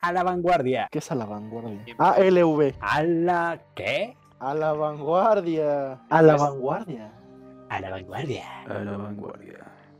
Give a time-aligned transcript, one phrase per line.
[0.00, 0.88] a la vanguardia.
[0.90, 1.84] ¿Qué es a la vanguardia?
[1.98, 2.74] ALV.
[2.80, 4.16] ¿A la qué?
[4.38, 6.00] A la vanguardia.
[6.08, 7.12] A la vanguardia.
[7.68, 8.44] A la vanguardia.
[8.66, 9.58] A la vanguardia.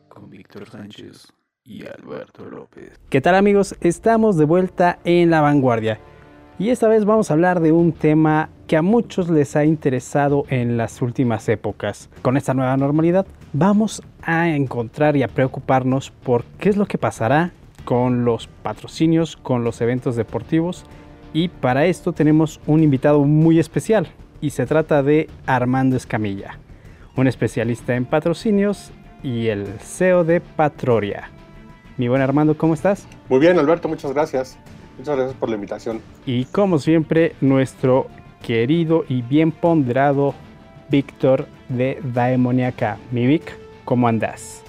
[0.09, 1.33] Con Víctor Sánchez
[1.65, 2.99] y Alberto López.
[3.11, 3.77] ¿Qué tal amigos?
[3.81, 5.99] Estamos de vuelta en la vanguardia.
[6.59, 10.45] Y esta vez vamos a hablar de un tema que a muchos les ha interesado
[10.49, 12.11] en las últimas épocas.
[12.23, 16.99] Con esta nueva normalidad vamos a encontrar y a preocuparnos por qué es lo que
[16.99, 17.53] pasará
[17.89, 20.85] con los patrocinios, con los eventos deportivos.
[21.33, 24.09] Y para esto tenemos un invitado muy especial
[24.43, 26.59] y se trata de Armando Escamilla,
[27.17, 28.91] un especialista en patrocinios
[29.23, 31.31] y el CEO de Patroria.
[31.97, 33.09] Mi buen Armando, ¿cómo estás?
[33.31, 34.59] Muy bien, Alberto, muchas gracias.
[34.99, 36.03] Muchas gracias por la invitación.
[36.27, 38.09] Y como siempre, nuestro
[38.43, 40.35] querido y bien ponderado
[40.91, 42.99] Víctor de Daemoniaca.
[43.13, 44.63] Mi Vic, ¿cómo andas?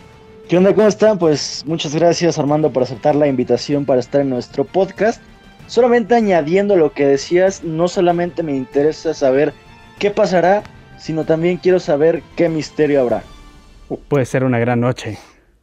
[0.50, 0.74] ¿Qué onda?
[0.74, 1.20] ¿Cómo están?
[1.20, 5.22] Pues muchas gracias Armando por aceptar la invitación para estar en nuestro podcast.
[5.68, 9.54] Solamente añadiendo lo que decías, no solamente me interesa saber
[10.00, 10.64] qué pasará,
[10.98, 13.22] sino también quiero saber qué misterio habrá.
[14.08, 15.20] Puede ser una gran noche.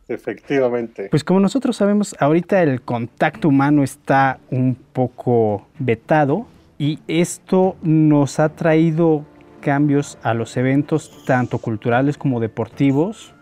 [0.07, 1.09] Efectivamente.
[1.11, 6.47] Pues como nosotros sabemos, ahorita el contacto humano está un poco vetado
[6.79, 9.25] y esto nos ha traído
[9.63, 13.35] cambios a los eventos tanto culturales como deportivos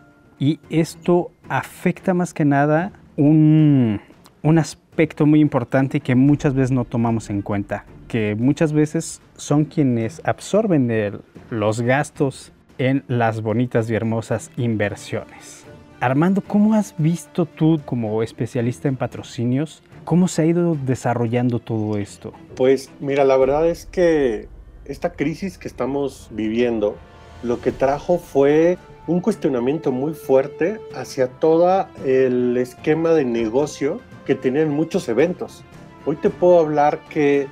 [0.44, 4.02] y esto afecta más que nada un,
[4.42, 9.64] un aspecto muy importante que muchas veces no tomamos en cuenta, que muchas veces son
[9.64, 15.64] quienes absorben los gastos en las bonitas y hermosas inversiones.
[16.00, 19.82] Armando, ¿cómo has visto tú como especialista en patrocinios?
[20.04, 22.34] ¿Cómo se ha ido desarrollando todo esto?
[22.54, 24.48] Pues mira, la verdad es que
[24.84, 26.96] esta crisis que estamos viviendo
[27.42, 34.34] lo que trajo fue un cuestionamiento muy fuerte hacia todo el esquema de negocio que
[34.34, 35.62] tenían muchos eventos.
[36.06, 37.46] Hoy te puedo hablar que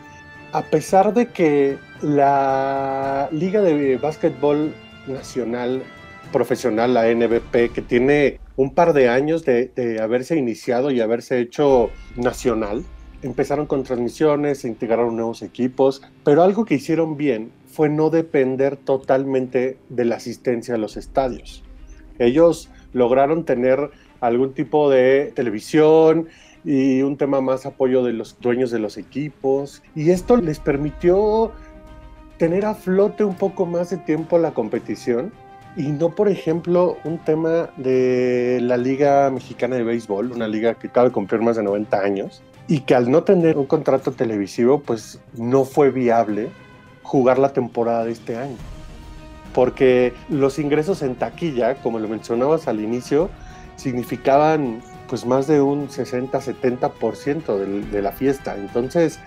[0.52, 4.72] a pesar de que la Liga de Básquetbol
[5.06, 5.82] Nacional
[6.32, 11.38] Profesional, la NBP, que tiene un par de años de, de haberse iniciado y haberse
[11.40, 12.84] hecho nacional,
[13.22, 18.76] empezaron con transmisiones, se integraron nuevos equipos, pero algo que hicieron bien fue no depender
[18.76, 21.64] totalmente de la asistencia a los estadios.
[22.18, 23.90] Ellos lograron tener
[24.20, 26.28] algún tipo de televisión
[26.64, 31.50] y un tema más apoyo de los dueños de los equipos y esto les permitió
[32.36, 35.32] tener a flote un poco más de tiempo la competición
[35.74, 40.88] y no, por ejemplo, un tema de la Liga Mexicana de Béisbol, una liga que
[40.88, 44.80] acaba de cumplir más de 90 años, y que al no tener un contrato televisivo,
[44.80, 46.50] pues no fue viable
[47.02, 48.56] jugar la temporada de este año.
[49.54, 53.28] Porque los ingresos en taquilla, como lo mencionabas al inicio,
[53.76, 58.56] significaban pues más de un 60-70% del- de la fiesta.
[58.56, 59.18] Entonces,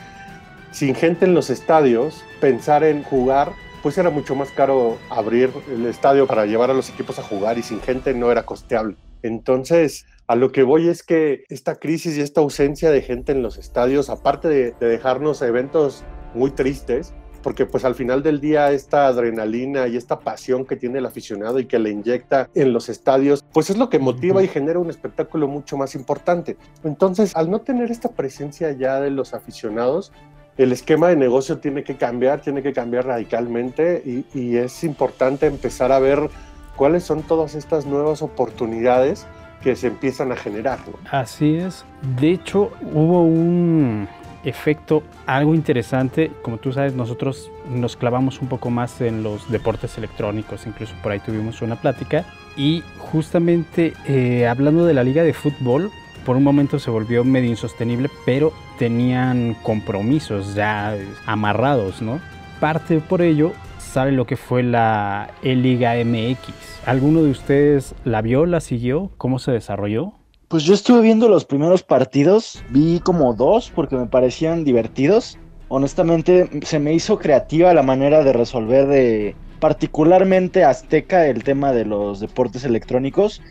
[0.71, 3.51] sin gente en los estadios, pensar en jugar
[3.83, 7.59] pues era mucho más caro abrir el estadio para llevar a los equipos a jugar
[7.59, 8.95] y sin gente no era costeable.
[9.21, 13.43] Entonces, a lo que voy es que esta crisis y esta ausencia de gente en
[13.43, 16.03] los estadios, aparte de, de dejarnos eventos
[16.33, 17.13] muy tristes,
[17.45, 21.59] porque pues al final del día esta adrenalina y esta pasión que tiene el aficionado
[21.59, 24.89] y que le inyecta en los estadios, pues es lo que motiva y genera un
[24.89, 26.57] espectáculo mucho más importante.
[26.83, 30.11] Entonces, al no tener esta presencia ya de los aficionados,
[30.57, 35.45] el esquema de negocio tiene que cambiar, tiene que cambiar radicalmente y, y es importante
[35.45, 36.31] empezar a ver
[36.75, 39.27] cuáles son todas estas nuevas oportunidades
[39.61, 40.79] que se empiezan a generar.
[40.87, 40.97] ¿no?
[41.11, 41.85] Así es.
[42.19, 44.07] De hecho, hubo un
[44.45, 46.31] efecto algo interesante.
[46.41, 50.65] Como tú sabes, nosotros nos clavamos un poco más en los deportes electrónicos.
[50.65, 52.25] Incluso por ahí tuvimos una plática.
[52.55, 55.91] Y justamente eh, hablando de la liga de fútbol,
[56.25, 62.19] por un momento se volvió medio insostenible, pero tenían compromisos ya amarrados, ¿no?
[62.59, 66.85] Parte por ello sale lo que fue la E-Liga MX.
[66.85, 69.11] ¿Alguno de ustedes la vio, la siguió?
[69.17, 70.13] ¿Cómo se desarrolló?
[70.47, 75.39] Pues yo estuve viendo los primeros partidos, vi como dos porque me parecían divertidos.
[75.69, 82.19] Honestamente se me hizo creativa la manera de resolver particularmente azteca el tema de los
[82.19, 83.41] deportes electrónicos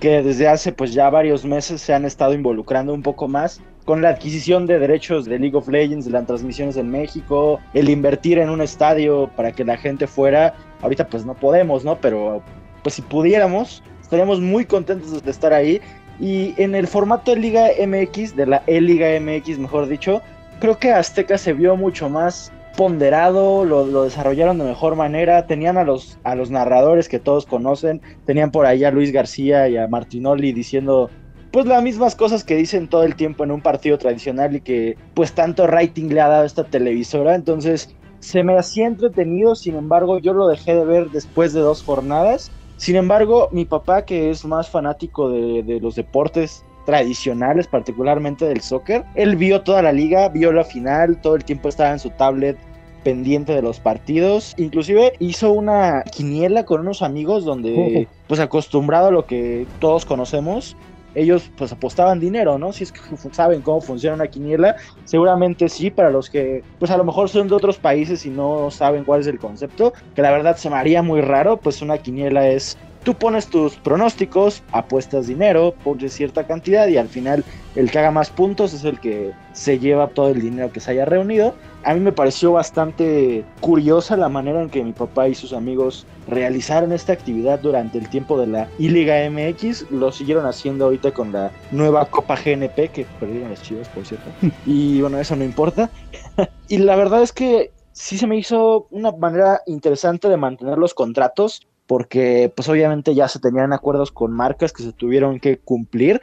[0.00, 4.00] que desde hace pues ya varios meses se han estado involucrando un poco más con
[4.00, 8.38] la adquisición de derechos de League of Legends, de las transmisiones en México, el invertir
[8.38, 10.54] en un estadio para que la gente fuera.
[10.82, 11.98] Ahorita pues no podemos, ¿no?
[11.98, 12.42] Pero
[12.82, 15.80] pues si pudiéramos, estaríamos muy contentos de estar ahí.
[16.20, 20.20] Y en el formato de Liga MX, de la E-Liga MX, mejor dicho,
[20.60, 25.84] creo que Azteca se vio mucho más ponderado, lo, desarrollaron de mejor manera, tenían a
[25.84, 29.88] los, a los narradores que todos conocen, tenían por ahí a Luis García y a
[29.88, 31.10] Martinoli diciendo
[31.50, 34.96] pues las mismas cosas que dicen todo el tiempo en un partido tradicional y que
[35.14, 37.34] pues tanto rating le ha dado esta televisora.
[37.34, 41.82] Entonces se me hacía entretenido, sin embargo yo lo dejé de ver después de dos
[41.82, 42.50] jornadas.
[42.78, 48.62] Sin embargo, mi papá, que es más fanático de, de los deportes tradicionales, particularmente del
[48.62, 49.04] soccer.
[49.14, 52.56] Él vio toda la liga, vio la final, todo el tiempo estaba en su tablet
[53.04, 54.54] pendiente de los partidos.
[54.56, 60.76] Inclusive hizo una quiniela con unos amigos donde, pues acostumbrado a lo que todos conocemos,
[61.18, 62.72] ellos pues apostaban dinero, ¿no?
[62.72, 63.00] Si es que
[63.32, 67.48] saben cómo funciona una quiniela, seguramente sí, para los que pues a lo mejor son
[67.48, 70.76] de otros países y no saben cuál es el concepto, que la verdad se me
[70.76, 76.46] haría muy raro, pues una quiniela es Tú pones tus pronósticos, apuestas dinero, pones cierta
[76.46, 77.44] cantidad y al final
[77.74, 80.90] el que haga más puntos es el que se lleva todo el dinero que se
[80.90, 81.54] haya reunido.
[81.84, 86.06] A mí me pareció bastante curiosa la manera en que mi papá y sus amigos
[86.26, 89.90] realizaron esta actividad durante el tiempo de la I-Liga MX.
[89.90, 94.28] Lo siguieron haciendo ahorita con la nueva Copa GNP, que perdieron los chivos, por cierto.
[94.66, 95.90] Y bueno, eso no importa.
[96.68, 100.94] y la verdad es que sí se me hizo una manera interesante de mantener los
[100.94, 106.20] contratos porque pues obviamente ya se tenían acuerdos con marcas que se tuvieron que cumplir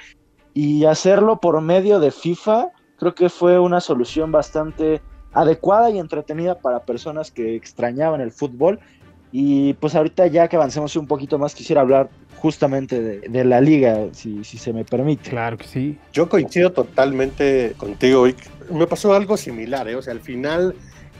[0.53, 5.01] y hacerlo por medio de FIFA creo que fue una solución bastante
[5.35, 8.79] adecuada y entretenida para personas que extrañaban el fútbol
[9.31, 14.07] y pues ahorita ya que avancemos un poquito más quisiera hablar justamente de, la liga,
[14.13, 15.29] si, si, se me permite.
[15.29, 15.97] Claro que sí.
[16.13, 18.37] Yo coincido totalmente contigo, Vic.
[18.71, 19.95] Me pasó algo similar, ¿eh?
[19.95, 20.75] o sea, al final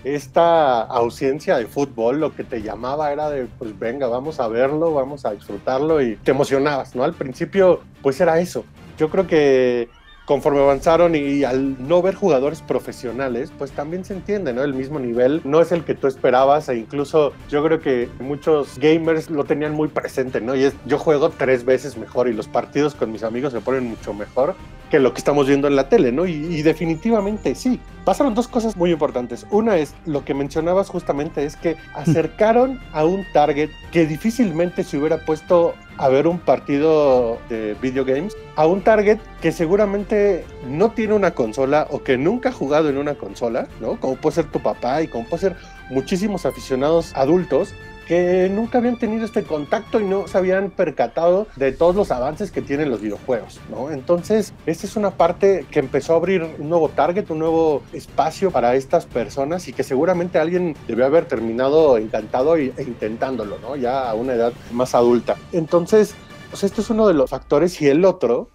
[0.06, 4.94] esta ausencia de fútbol, lo que te llamaba era de, pues venga, vamos a verlo,
[4.94, 7.04] vamos a disfrutarlo y te emocionabas, ¿no?
[7.04, 8.64] Al principio, pues era eso.
[8.98, 9.90] Yo creo que
[10.26, 14.64] conforme avanzaron y, al no ver jugadores profesionales, pues también se entiende, ¿no?
[14.64, 18.78] El mismo nivel no es el que tú esperabas e incluso yo creo que muchos
[18.80, 20.56] gamers lo tenían muy presente, ¿no?
[20.56, 23.86] Y es, yo juego tres veces mejor y los partidos con mis amigos se ponen
[23.86, 24.56] mucho mejor
[24.90, 26.26] que lo que estamos viendo en la tele, ¿no?
[26.26, 27.80] Y, definitivamente sí.
[28.06, 29.48] Pasaron dos cosas muy importantes.
[29.50, 35.00] Una es lo que mencionabas justamente, es que acercaron a un target que difícilmente se
[35.00, 40.92] hubiera puesto a ver un partido de video games a un target que seguramente no
[40.92, 44.00] tiene una consola o que nunca ha jugado en una consola, ¿no?
[44.00, 45.56] Como puede ser tu papá y como puede ser
[45.90, 47.74] muchísimos aficionados adultos
[48.08, 52.52] que nunca habían tenido este contacto y no se habían percatado de todos los avances
[52.52, 53.92] que tienen los videojuegos, ¿no?
[53.92, 58.52] Entonces, esta es una parte que empezó a abrir un nuevo target, un nuevo espacio
[58.52, 63.76] para estas personas y que seguramente alguien debió haber terminado encantado e intentándolo, ¿no?
[63.76, 65.36] Ya a una edad más adulta.
[65.52, 66.16] Entonces,
[66.50, 68.50] pues esto es uno de los factores y el otro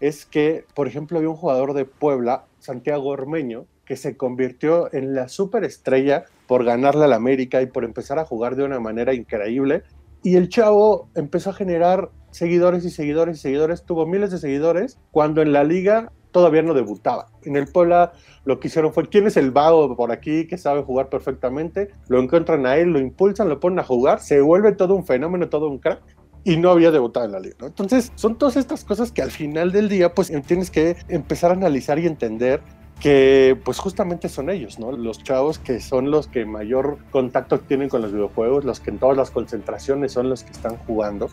[0.00, 5.14] es que, por ejemplo, había un jugador de Puebla, Santiago Ormeño, que se convirtió en
[5.14, 9.82] la superestrella por ganarle al América y por empezar a jugar de una manera increíble.
[10.22, 14.98] Y el chavo empezó a generar seguidores y seguidores y seguidores, tuvo miles de seguidores,
[15.10, 17.28] cuando en la liga todavía no debutaba.
[17.44, 18.12] En el Puebla
[18.44, 21.90] lo que hicieron fue, ¿quién es el vago por aquí que sabe jugar perfectamente?
[22.08, 25.48] Lo encuentran a él, lo impulsan, lo ponen a jugar, se vuelve todo un fenómeno,
[25.48, 26.02] todo un crack
[26.42, 27.56] y no había debutado en la liga.
[27.60, 31.54] Entonces, son todas estas cosas que al final del día, pues tienes que empezar a
[31.54, 32.60] analizar y entender
[33.04, 34.90] que pues justamente son ellos, ¿no?
[34.90, 38.98] Los chavos que son los que mayor contacto tienen con los videojuegos, los que en
[38.98, 41.28] todas las concentraciones son los que están jugando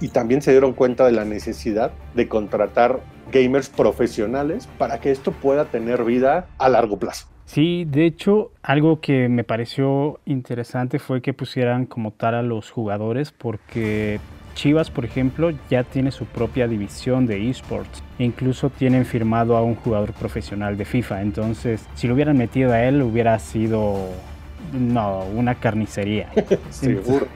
[0.00, 3.00] y también se dieron cuenta de la necesidad de contratar
[3.32, 7.26] gamers profesionales para que esto pueda tener vida a largo plazo.
[7.46, 12.70] Sí, de hecho, algo que me pareció interesante fue que pusieran como tal a los
[12.70, 14.20] jugadores porque
[14.58, 18.02] Chivas, por ejemplo, ya tiene su propia división de esports.
[18.18, 21.22] Incluso tienen firmado a un jugador profesional de FIFA.
[21.22, 24.08] Entonces, si lo hubieran metido a él, hubiera sido
[24.72, 26.30] no, una carnicería.
[26.70, 27.28] Seguro.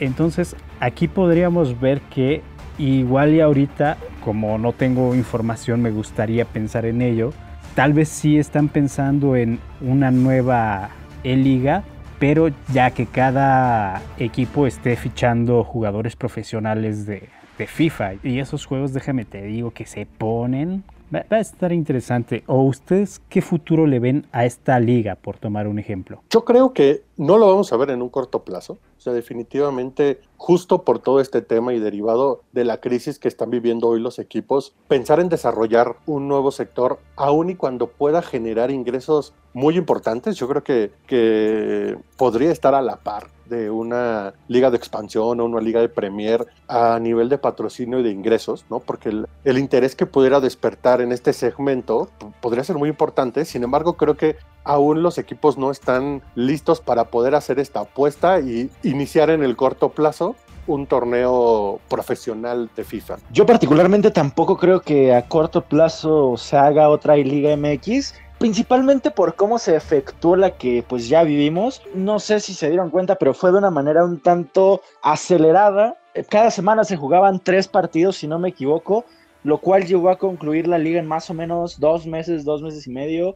[0.00, 2.42] Entonces, aquí podríamos ver que
[2.76, 7.32] igual y ahorita, como no tengo información, me gustaría pensar en ello.
[7.74, 10.90] Tal vez sí están pensando en una nueva
[11.22, 11.84] E-Liga,
[12.18, 19.24] pero ya que cada equipo esté fichando jugadores profesionales de, FIFA y esos juegos, déjame
[19.24, 20.82] te digo, que se ponen,
[21.14, 22.44] va, a estar interesante.
[22.46, 26.22] ¿O ustedes qué futuro le ven a esta liga, por tomar un ejemplo?
[26.30, 28.78] Yo creo que no lo vamos a ver en un corto plazo.
[28.96, 33.50] O sea, definitivamente, justo por todo este tema y derivado de la crisis que están
[33.50, 38.70] viviendo hoy los equipos, pensar en desarrollar un nuevo sector, aun y cuando pueda generar
[38.70, 44.70] ingresos muy importantes, yo creo que, que podría estar a la par de una liga
[44.70, 48.80] de expansión o una liga de Premier a nivel de patrocinio y de ingresos, ¿no?
[48.80, 52.08] Porque el, el, interés que pudiera despertar en este segmento
[52.40, 53.44] podría ser muy importante.
[53.44, 58.40] Sin embargo, creo que aún los equipos no están listos para poder hacer esta apuesta
[58.40, 60.36] y iniciar en el corto plazo
[60.66, 63.18] un torneo profesional de FIFA.
[63.30, 69.36] Yo particularmente tampoco creo que a corto plazo se haga otra Liga MX principalmente por
[69.36, 71.80] cómo se efectuó la que pues ya vivimos.
[71.94, 75.96] No sé si se dieron cuenta, pero fue de una manera un tanto acelerada.
[76.28, 79.06] Cada semana se jugaban tres partidos, si no me equivoco,
[79.44, 82.86] lo cual llevó a concluir la liga en más o menos dos meses, dos meses
[82.86, 83.34] y medio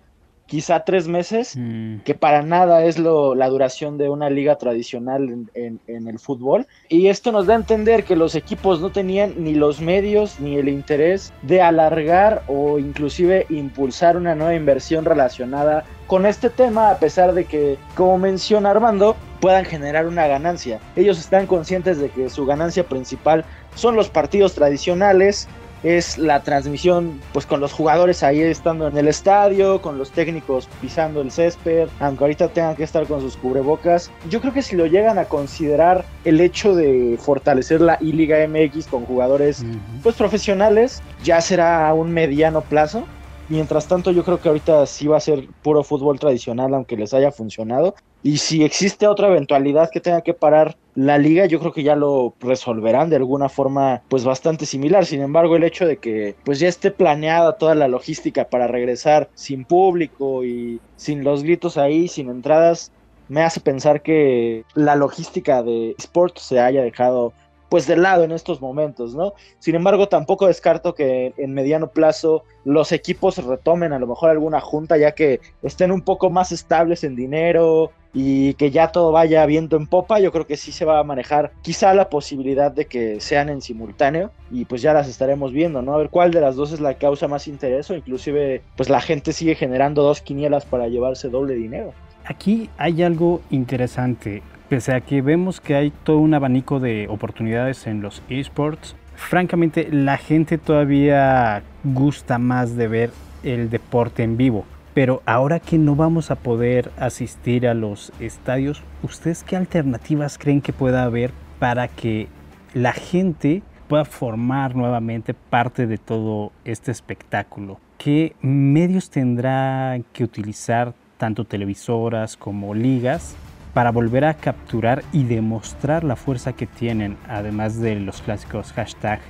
[0.49, 1.99] quizá tres meses, mm.
[1.99, 6.67] que para nada es lo, la duración de una liga tradicional en, el fútbol.
[6.89, 10.57] Y esto nos da a entender que los equipos no tenían ni los medios ni
[10.57, 16.99] el interés de alargar o inclusive impulsar una nueva inversión relacionada con este tema, a
[16.99, 20.81] pesar de que, como menciona Armando, puedan generar una ganancia.
[20.97, 25.47] Ellos están conscientes de que su ganancia principal son los partidos tradicionales,
[25.83, 30.69] es la transmisión pues con los jugadores ahí estando en el estadio, con los técnicos
[30.81, 34.11] pisando el césped, aunque ahorita tengan que estar con sus cubrebocas.
[34.29, 38.87] Yo creo que si lo llegan a considerar el hecho de fortalecer la I-Liga MX
[38.87, 39.65] con jugadores
[40.03, 43.07] pues profesionales, ya será a un mediano plazo.
[43.49, 47.15] Mientras tanto, yo creo que ahorita sí va a ser puro fútbol tradicional, aunque les
[47.15, 47.95] haya funcionado.
[48.23, 51.97] Y si existe otra eventualidad que tenga que parar la liga, yo creo que ya
[51.97, 55.07] lo resolverán de alguna forma pues bastante similar.
[55.07, 59.31] Sin embargo, el hecho de que pues ya esté planeada toda la logística para regresar
[59.35, 62.93] sin público y sin los gritos ahí, sin entradas,
[63.29, 67.33] me hace pensar que la logística de sports se haya dejado
[67.69, 69.35] pues de lado en estos momentos, ¿no?
[69.59, 74.61] Sin embargo, tampoco descarto que en mediano plazo los equipos retomen a lo mejor alguna
[74.61, 79.45] junta ya que estén un poco más estables en dinero y que ya todo vaya
[79.47, 82.87] viento en popa, yo creo que sí se va a manejar quizá la posibilidad de
[82.87, 85.95] que sean en simultáneo y pues ya las estaremos viendo, ¿no?
[85.95, 89.01] A ver cuál de las dos es la causa más interés o inclusive pues la
[89.01, 91.93] gente sigue generando dos quinielas para llevarse doble dinero.
[92.25, 97.87] Aquí hay algo interesante pese a que vemos que hay todo un abanico de oportunidades
[97.87, 103.11] en los esports, francamente la gente todavía gusta más de ver
[103.43, 104.65] el deporte en vivo.
[104.95, 110.61] Pero ahora que no vamos a poder asistir a los estadios, ¿ustedes qué alternativas creen
[110.61, 112.29] que pueda haber para que
[112.75, 117.79] la gente pueda formar nuevamente parte de todo este espectáculo?
[117.97, 123.37] ¿Qué medios tendrá que utilizar tanto televisoras como ligas
[123.79, 129.21] para volver a capturar y demostrar la fuerza que tienen, además de los clásicos hashtag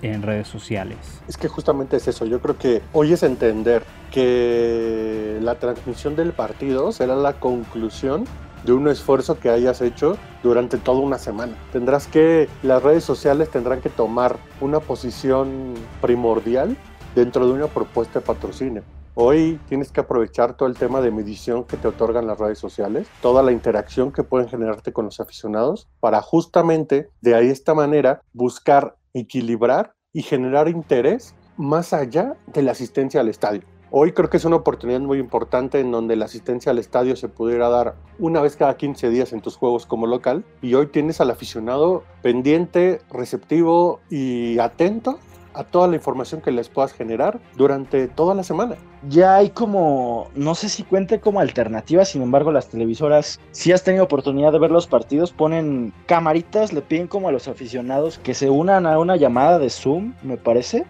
[0.00, 0.96] en, redes sociales.
[1.26, 3.82] Es que justamente es eso, yo creo que hoy es entender
[4.12, 8.26] que la transmisión del partido será la conclusión
[8.64, 11.54] de un esfuerzo que hayas hecho durante toda una semana.
[11.72, 16.76] Tendrás que, las redes sociales tendrán que tomar una posición primordial
[17.16, 18.84] dentro de una propuesta de patrocinio.
[19.22, 23.06] Hoy tienes que aprovechar todo el tema de medición que te otorgan las redes sociales,
[23.20, 28.22] toda la interacción que pueden generarte con los aficionados, para justamente de ahí esta manera
[28.32, 33.60] buscar equilibrar y generar interés más allá de la asistencia al estadio.
[33.90, 37.28] Hoy creo que es una oportunidad muy importante en donde la asistencia al estadio se
[37.28, 41.20] pudiera dar una vez cada 15 días en tus juegos como local y hoy tienes
[41.20, 45.18] al aficionado pendiente, receptivo y atento
[45.54, 48.76] a toda la información que les puedas generar durante toda la semana.
[49.08, 53.82] Ya hay como, no sé si cuente como alternativa, sin embargo las televisoras, si has
[53.82, 58.34] tenido oportunidad de ver los partidos, ponen camaritas, le piden como a los aficionados que
[58.34, 60.84] se unan a una llamada de Zoom, me parece.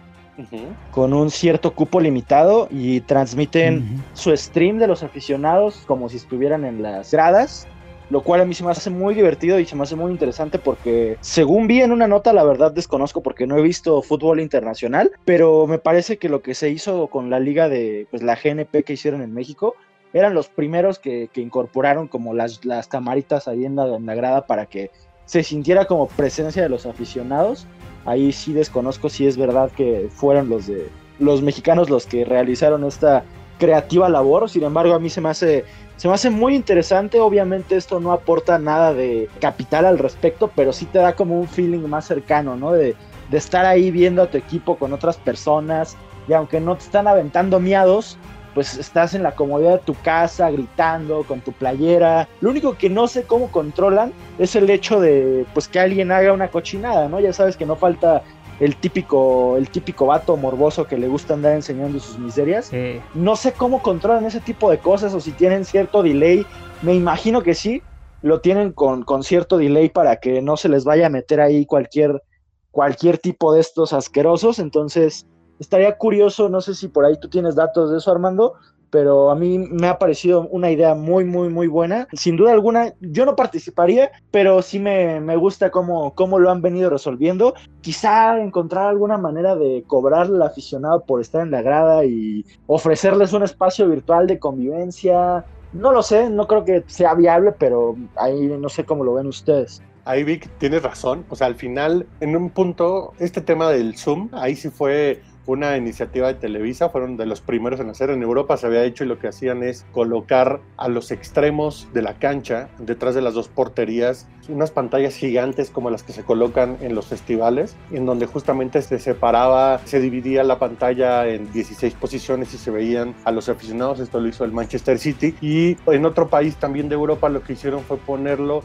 [0.91, 6.65] con un cierto cupo limitado y transmiten su stream de los aficionados como si estuvieran
[6.65, 7.67] en las gradas
[8.11, 10.59] lo cual a mí se me hace muy divertido y se me hace muy interesante
[10.59, 15.11] porque según vi en una nota, la verdad desconozco porque no he visto fútbol internacional,
[15.23, 18.83] pero me parece que lo que se hizo con la liga de pues la GNP
[18.83, 19.75] que hicieron en México
[20.11, 24.45] eran los primeros que, incorporaron como las, las camaritas ahí en la, en la grada
[24.45, 24.91] para que
[25.23, 27.65] se sintiera como presencia de los aficionados.
[28.03, 32.83] Ahí sí desconozco si es verdad que fueron los de los mexicanos los que realizaron
[32.83, 33.23] esta
[33.57, 34.49] creativa labor.
[34.49, 35.63] Sin embargo, a mí se me hace
[36.01, 40.73] se me hace muy interesante, obviamente esto no aporta nada de capital al respecto, pero
[40.73, 42.71] sí te da como un feeling más cercano, ¿no?
[42.71, 42.95] De,
[43.31, 45.95] estar ahí viendo a tu equipo con otras personas
[46.27, 48.17] y aunque no te están aventando miados,
[48.55, 52.27] pues estás en la comodidad de tu casa gritando con tu playera.
[52.41, 56.33] Lo único que no sé cómo controlan es el hecho de pues que alguien haga
[56.33, 57.19] una cochinada, ¿no?
[57.19, 58.23] Ya sabes que no falta
[58.61, 62.69] el típico, el típico vato morboso que le gusta andar enseñando sus miserias.
[63.11, 66.45] No sé cómo controlan ese tipo de cosas o si tienen cierto delay.
[66.79, 67.81] Me imagino que sí,
[68.21, 71.65] lo tienen con, con cierto delay para que no se les vaya a meter ahí
[71.65, 72.21] cualquier,
[72.69, 74.59] cualquier tipo de estos asquerosos.
[74.59, 75.25] Entonces,
[75.57, 78.53] estaría curioso, no sé si por ahí tú tienes datos de eso, Armando,
[78.91, 82.07] pero a mí me ha parecido una idea muy, muy, muy buena.
[82.13, 86.61] Sin duda alguna, yo no participaría, pero sí me, me gusta cómo, cómo lo han
[86.61, 87.55] venido resolviendo.
[87.79, 93.33] Quizá encontrar alguna manera de cobrarle al aficionado por estar en la grada y ofrecerles
[93.33, 95.45] un espacio virtual de convivencia.
[95.71, 99.27] No lo sé, no creo que sea viable, pero ahí no sé cómo lo ven
[99.27, 99.81] ustedes.
[100.03, 101.23] Ahí Vic, tienes razón.
[101.29, 105.77] O sea, al final, en un punto, este tema del Zoom, ahí sí fue una
[105.77, 108.09] iniciativa de Televisa, fueron de los primeros en hacer.
[108.09, 112.01] En Europa se había hecho y lo que hacían es colocar a los extremos de
[112.01, 116.77] la cancha, detrás de las dos porterías, unas pantallas gigantes como las que se colocan
[116.81, 122.53] en los festivales, en donde justamente se separaba, se dividía la pantalla en 16 posiciones
[122.53, 123.99] y se veían a los aficionados.
[123.99, 125.35] Esto lo hizo el Manchester City.
[125.41, 128.63] Y en otro país también de Europa lo que hicieron fue ponerlo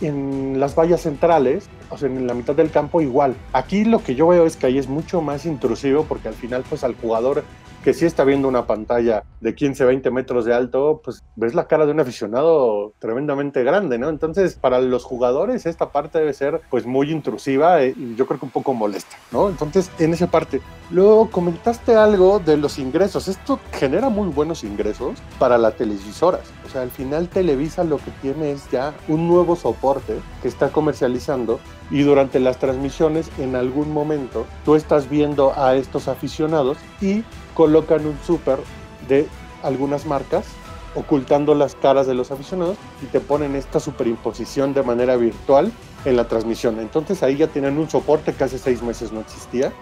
[0.00, 3.34] en las vallas centrales, o sea, en la mitad del campo igual.
[3.52, 6.64] Aquí lo que yo veo es que ahí es mucho más intrusivo porque al final
[6.68, 7.44] pues al jugador
[7.84, 11.68] que sí está viendo una pantalla de 15, 20 metros de alto, pues ves la
[11.68, 14.08] cara de un aficionado tremendamente grande, ¿no?
[14.08, 18.40] Entonces, para los jugadores esta parte debe ser pues muy intrusiva eh, y yo creo
[18.40, 19.48] que un poco molesta, ¿no?
[19.48, 20.60] Entonces, en esa parte.
[20.90, 23.28] Luego comentaste algo de los ingresos.
[23.28, 26.42] Esto genera muy buenos ingresos para las televisoras.
[26.66, 29.87] O sea, al final Televisa lo que tiene es ya un nuevo soporte
[30.42, 36.08] que está comercializando y durante las transmisiones en algún momento tú estás viendo a estos
[36.08, 38.58] aficionados y colocan un súper
[39.08, 39.26] de
[39.62, 40.44] algunas marcas
[40.94, 45.72] ocultando las caras de los aficionados y te ponen esta superimposición de manera virtual
[46.04, 46.80] en la transmisión.
[46.80, 49.72] Entonces ahí ya tienen un soporte que hace seis meses no existía.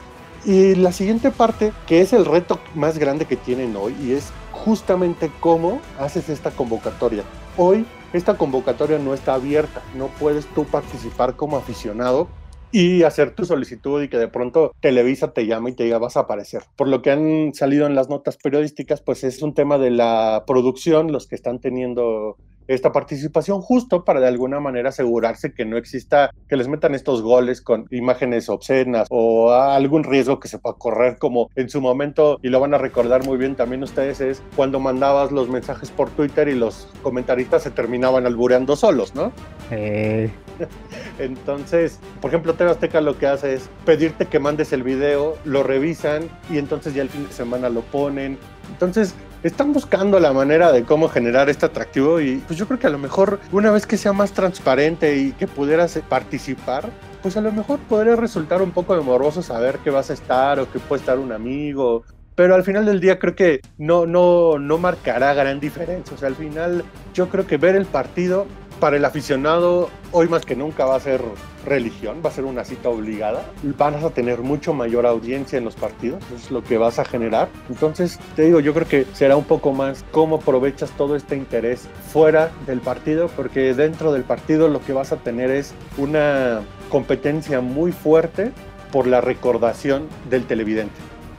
[0.44, 4.30] Y la siguiente parte, que es el reto más grande que tienen hoy, y es
[4.52, 7.24] justamente cómo haces esta convocatoria.
[7.58, 12.28] Hoy esta convocatoria no está abierta, no puedes tú participar como aficionado
[12.70, 16.18] y hacer tu solicitud y que de pronto Televisa te llame y te diga vas
[16.18, 16.64] a aparecer.
[16.76, 20.44] Por lo que han salido en las notas periodísticas, pues es un tema de la
[20.46, 22.36] producción, los que están teniendo
[22.68, 27.22] esta participación justo para de alguna manera asegurarse que no exista, que les metan estos
[27.22, 32.38] goles con imágenes obscenas o algún riesgo que se pueda correr como en su momento,
[32.42, 36.10] y lo van a recordar muy bien también ustedes, es cuando mandabas los mensajes por
[36.10, 39.32] Twitter y los comentaristas se terminaban albureando solos, ¿no?
[39.70, 40.30] Eh,
[41.18, 45.62] Entonces, por ejemplo, TV Azteca lo que hace es pedirte que mandes el video, lo
[45.62, 48.38] revisan y entonces ya el fin de semana lo ponen.
[48.70, 52.86] Entonces, están buscando la manera de cómo generar este atractivo y pues yo creo que
[52.86, 56.90] a lo mejor una vez que sea más transparente y que pudieras participar,
[57.22, 60.60] pues a lo mejor podría resultar un poco de morboso saber que vas a estar
[60.60, 62.04] o que puede estar un amigo.
[62.34, 66.14] Pero al final del día creo que no, no, no marcará gran diferencia.
[66.14, 68.46] O sea, al final yo creo que ver el partido
[68.78, 71.22] para el aficionado hoy más que nunca va a ser
[71.66, 73.44] religión, va a ser una cita obligada.
[73.76, 77.04] Vas a tener mucho mayor audiencia en los partidos, eso es lo que vas a
[77.04, 77.48] generar.
[77.68, 81.88] Entonces, te digo, yo creo que será un poco más cómo aprovechas todo este interés
[82.12, 87.60] fuera del partido, porque dentro del partido lo que vas a tener es una competencia
[87.60, 88.52] muy fuerte
[88.92, 90.94] por la recordación del televidente.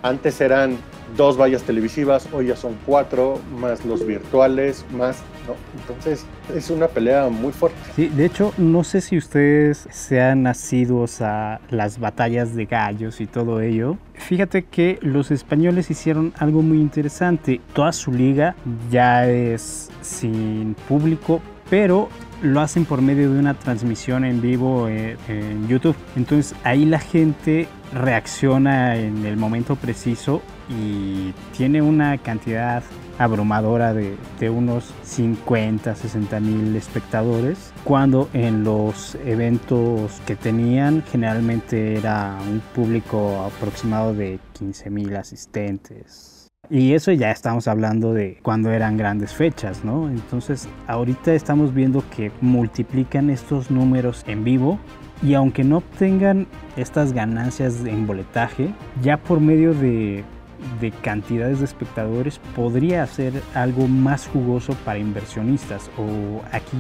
[0.08, 0.78] Antes eran
[1.18, 5.56] dos vallas televisivas, hoy ya son cuatro, más los virtuales, más, ¿no?
[5.82, 7.78] Entonces es una pelea muy fuerte.
[7.94, 13.28] Sí, de hecho, no sé si ustedes sean nacidos a las batallas de gallos y
[13.28, 13.98] todo ello.
[14.14, 17.60] Fíjate que los españoles hicieron algo muy interesante.
[17.74, 18.56] Toda su liga
[18.90, 22.08] ya es sin público, pero
[22.42, 25.96] lo hacen por medio de una transmisión en vivo eh, en YouTube.
[26.16, 32.84] Entonces ahí la gente reacciona en el momento preciso y tiene una cantidad
[33.18, 41.96] abrumadora de, de, unos 50, 60 mil espectadores, cuando en los eventos que tenían generalmente
[41.96, 46.37] era un público aproximado de 15 mil asistentes.
[46.70, 50.10] Y eso ya estamos hablando de cuando eran grandes fechas, ¿no?
[50.10, 54.78] Entonces ahorita estamos viendo que multiplican estos números en vivo
[55.24, 60.26] y aunque no obtengan estas ganancias en boletaje, ya por medio de,
[60.82, 66.78] de cantidades de espectadores podría ser algo más jugoso para inversionistas o aquí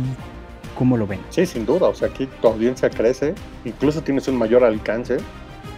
[0.77, 1.21] ¿cómo lo ven?
[1.29, 5.17] Sí, sin duda, o sea, aquí tu audiencia crece, incluso tienes un mayor alcance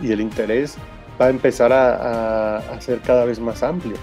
[0.02, 0.78] y el interés
[1.20, 3.96] va a empezar a, a, ser cada vez más amplio.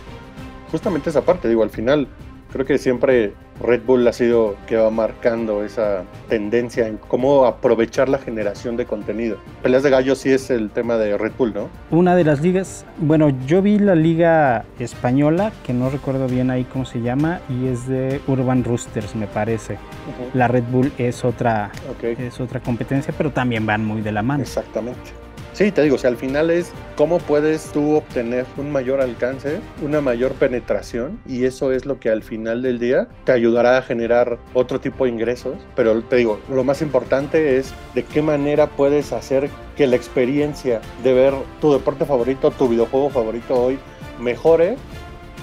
[0.71, 2.09] Justamente esa parte, digo, al final
[2.53, 8.09] creo que siempre Red Bull ha sido que va marcando esa tendencia en cómo aprovechar
[8.09, 9.39] la generación de contenido.
[9.63, 11.69] Peleas de gallos sí es el tema de Red Bull, ¿no?
[11.91, 16.65] Una de las ligas, bueno, yo vi la liga española, que no recuerdo bien ahí
[16.65, 19.75] cómo se llama, y es de Urban Roosters, me parece.
[19.75, 20.35] Uh -huh.
[20.35, 22.17] La Red Bull es otra, okay.
[22.19, 24.43] es otra competencia, pero también van muy de la mano.
[24.43, 25.26] Exactamente.
[25.57, 29.61] Sí, te digo, o sea, al final es cómo puedes tú obtener un mayor alcance,
[29.83, 33.83] una mayor penetración y eso es lo que al final del día te ayudará a
[33.83, 35.57] generar otro tipo de ingresos.
[35.75, 40.83] Pero te digo, lo más importante es de qué manera puedes hacer que la experiencia
[41.03, 43.79] de ver tu deporte favorito, tu videojuego favorito hoy
[44.21, 44.77] mejore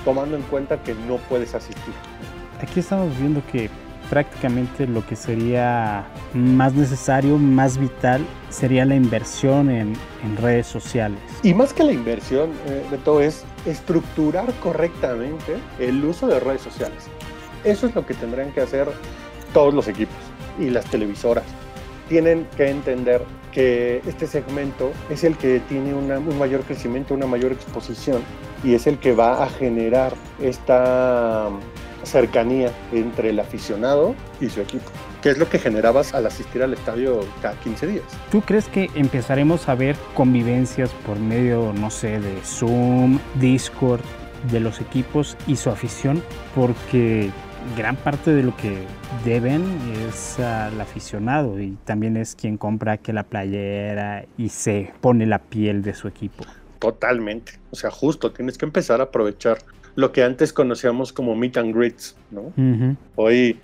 [0.05, 1.95] tomando en cuenta que no puedes asistir.
[2.61, 3.67] Aquí estamos viendo que
[4.13, 9.95] prácticamente lo que sería más necesario, más vital, sería la inversión en,
[10.39, 11.17] redes sociales.
[11.41, 16.61] Y más que la inversión, eh, de todo es estructurar correctamente el uso de redes
[16.61, 17.05] sociales.
[17.63, 18.87] Eso es lo que tendrán que hacer
[19.51, 20.15] todos los equipos
[20.59, 21.45] y las televisoras.
[22.07, 27.51] Tienen que entender que este segmento es el que tiene un mayor crecimiento, una mayor
[27.51, 28.21] exposición
[28.63, 31.49] y es el que va a generar esta
[32.03, 34.89] cercanía entre el aficionado y su equipo,
[35.21, 38.03] que es lo que generabas al asistir al estadio cada 15 días.
[38.31, 44.01] ¿Tú crees que empezaremos a ver convivencias por medio, no sé, de Zoom, Discord,
[44.51, 46.21] de los equipos y su afición?
[46.55, 47.31] Porque
[47.77, 48.85] gran parte de lo que
[49.23, 49.63] deben
[50.07, 55.39] es al aficionado y también es quien compra que la playera y se pone la
[55.39, 56.43] piel de su equipo.
[56.79, 57.53] Totalmente.
[57.71, 59.59] O sea, justo tienes que empezar a aprovechar
[59.95, 62.53] lo que antes conocíamos como meet and greets, ¿no?
[63.15, 63.59] Hoy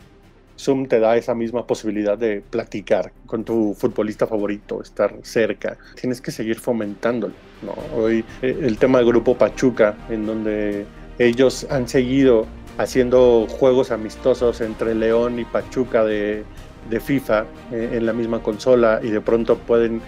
[0.58, 5.78] Zoom te da esa misma posibilidad de platicar con tu futbolista favorito, estar cerca.
[6.00, 7.76] Tienes que seguir fomentándolo, ¿no?
[7.98, 10.86] Hoy eh, el tema del grupo Pachuca, en donde
[11.18, 12.46] ellos han seguido
[12.78, 16.44] haciendo juegos amistosos entre León y Pachuca de,
[16.90, 20.02] de FIFA eh, en la misma consola y de pronto pueden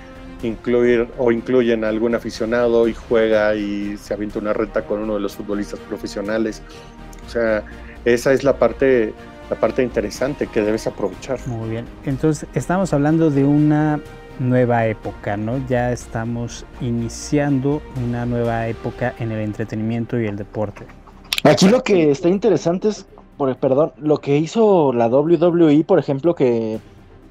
[0.43, 5.15] incluir o incluyen a algún aficionado y juega y se avienta una reta con uno
[5.15, 6.61] de los futbolistas profesionales.
[7.25, 7.63] O sea,
[8.05, 9.13] esa es la parte,
[9.49, 11.39] la parte interesante que debes aprovechar.
[11.47, 11.85] Muy bien.
[12.05, 13.99] Entonces, estamos hablando de una
[14.39, 15.65] nueva época, ¿no?
[15.67, 20.85] Ya estamos iniciando una nueva época en el entretenimiento y el deporte.
[21.43, 23.05] Aquí lo que está interesante es,
[23.37, 26.79] por, perdón, lo que hizo la WWE, por ejemplo, que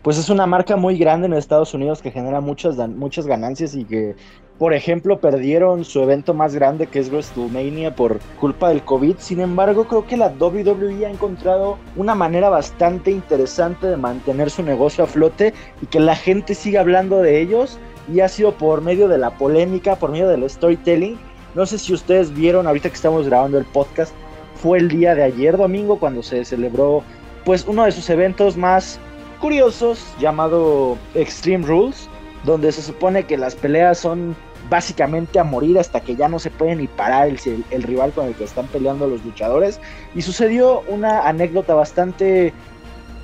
[0.03, 3.85] pues es una marca muy grande en Estados Unidos que genera muchas, muchas ganancias y
[3.85, 4.17] que,
[4.59, 9.17] por ejemplo, perdieron su evento más grande que es WrestleMania por culpa del COVID.
[9.19, 14.63] Sin embargo, creo que la WWE ha encontrado una manera bastante interesante de mantener su
[14.63, 17.79] negocio a flote y que la gente siga hablando de ellos
[18.13, 21.19] y ha sido por medio de la polémica, por medio del storytelling.
[21.55, 24.15] No sé si ustedes vieron ahorita que estamos grabando el podcast,
[24.55, 27.03] fue el día de ayer domingo cuando se celebró
[27.45, 29.01] pues uno de sus eventos más
[29.41, 32.09] curiosos llamado Extreme Rules,
[32.45, 34.37] donde se supone que las peleas son
[34.69, 38.27] básicamente a morir hasta que ya no se puede ni parar el, el, rival con
[38.27, 39.81] el que están peleando los luchadores.
[40.15, 42.53] Y sucedió una anécdota bastante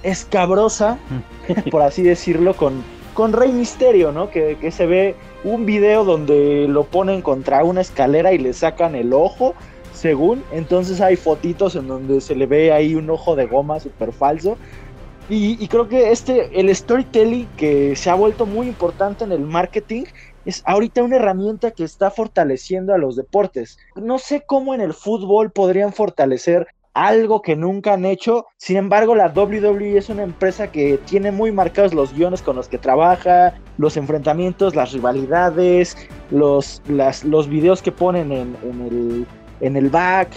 [0.02, 0.98] escabrosa,
[1.70, 2.83] por así decirlo, con,
[3.14, 4.31] con Rey Misterio, ¿no?
[4.31, 8.94] Que, que, se ve un video donde lo ponen contra una escalera y le sacan
[8.94, 9.55] el ojo,
[9.92, 10.42] según.
[10.52, 14.57] Entonces hay fotitos en donde se le ve ahí un ojo de goma súper falso.
[15.28, 20.04] Y, creo que este, el storytelling que se ha vuelto muy importante en el marketing,
[20.44, 23.78] es ahorita una herramienta que está fortaleciendo a los deportes.
[23.96, 28.46] No sé cómo en el fútbol podrían fortalecer algo que nunca han hecho.
[28.56, 32.68] Sin embargo, la WWE es una empresa que tiene muy marcados los guiones con los
[32.68, 35.96] que trabaja, los enfrentamientos, las rivalidades,
[36.30, 39.26] los, las, los videos que ponen en, en, el,
[39.60, 40.28] en el back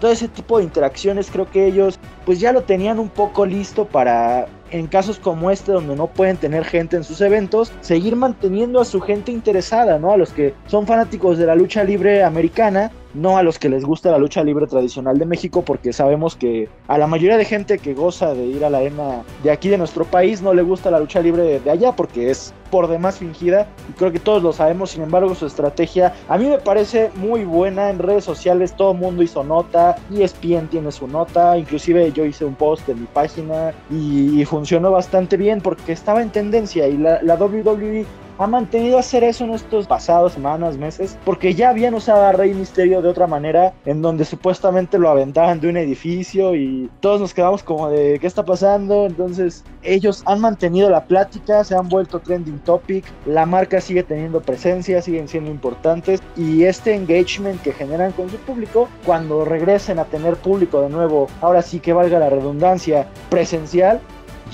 [0.00, 3.86] todo ese tipo de interacciones creo que ellos pues ya lo tenían un poco listo
[3.86, 8.80] para en casos como este donde no pueden tener gente en sus eventos, seguir manteniendo
[8.80, 10.10] a su gente interesada, ¿no?
[10.10, 13.84] A los que son fanáticos de la lucha libre americana, no a los que les
[13.84, 17.78] gusta la lucha libre tradicional de México, porque sabemos que a la mayoría de gente
[17.78, 20.90] que goza de ir a la arena de aquí de nuestro país no le gusta
[20.90, 24.52] la lucha libre de allá porque es por demás fingida y creo que todos lo
[24.52, 27.90] sabemos, sin embargo su estrategia a mí me parece muy buena.
[27.90, 32.44] En redes sociales, todo el mundo hizo nota, ESPN tiene su nota, inclusive yo hice
[32.44, 37.34] un post en mi página y, funcionó bastante bien porque estaba en tendencia y la
[37.34, 38.04] WWE
[38.38, 42.54] ha mantenido hacer eso en estos pasados semanas, meses, porque ya habían usado a Rey
[42.54, 47.34] Misterio de otra manera, en donde supuestamente lo aventaban de un edificio y todos nos
[47.34, 49.06] quedamos como de qué está pasando.
[49.06, 54.40] Entonces, ellos han mantenido la plática, se han vuelto trending topic, la marca sigue teniendo
[54.40, 60.04] presencia, siguen siendo importantes y este engagement que generan con su público, cuando regresen a
[60.04, 64.00] tener público de nuevo, ahora sí que valga la redundancia, presencial,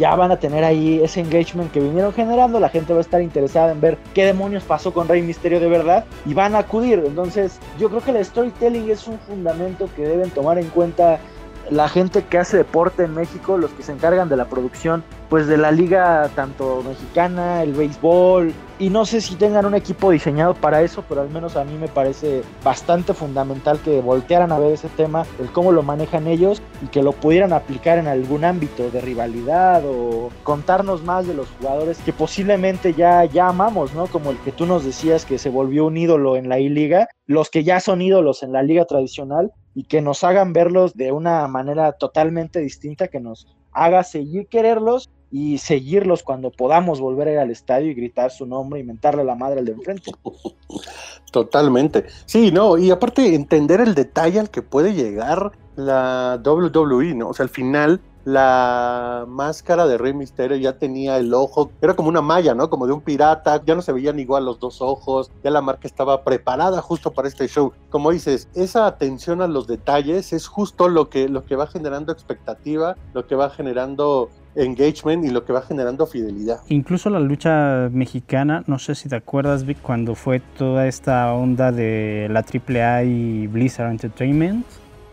[0.00, 3.20] ya van a tener ahí ese engagement que vinieron generando, la gente va a estar
[3.20, 7.02] interesada en ver qué demonios pasó con Rey Misterio de verdad y van a acudir.
[7.06, 11.20] Entonces, yo creo que el storytelling es un fundamento que deben tomar en cuenta
[11.70, 15.46] la gente que hace deporte en México, los que se encargan de la producción, pues
[15.46, 20.54] de la liga tanto mexicana, el béisbol, y no sé si tengan un equipo diseñado
[20.54, 24.72] para eso, pero al menos a mí me parece bastante fundamental que voltearan a ver
[24.72, 28.90] ese tema, el cómo lo manejan ellos y que lo pudieran aplicar en algún ámbito
[28.90, 34.08] de rivalidad o contarnos más de los jugadores que posiblemente ya, ya amamos, ¿no?
[34.08, 37.50] Como el que tú nos decías que se volvió un ídolo en la I-Liga, los
[37.50, 41.46] que ya son ídolos en la liga tradicional y que nos hagan verlos de una
[41.46, 47.90] manera totalmente distinta, que nos haga seguir quererlos y seguirlos cuando podamos volver al estadio
[47.90, 50.10] y gritar su nombre y mentarle la madre al de enfrente.
[51.30, 52.06] Totalmente.
[52.26, 57.28] Sí, no, y aparte entender el detalle al que puede llegar la WWE, ¿no?
[57.28, 62.08] O sea, al final la máscara de Rey Misterio ya tenía el ojo, era como
[62.08, 62.70] una malla, ¿no?
[62.70, 65.86] Como de un pirata, ya no se veían igual los dos ojos, ya la marca
[65.86, 67.72] estaba preparada justo para este show.
[67.88, 72.12] Como dices, esa atención a los detalles es justo lo que, lo que va generando
[72.12, 76.60] expectativa, lo que va generando engagement y lo que va generando fidelidad.
[76.68, 81.72] Incluso la lucha mexicana, no sé si te acuerdas, Vic, cuando fue toda esta onda
[81.72, 84.66] de la AAA y Blizzard Entertainment,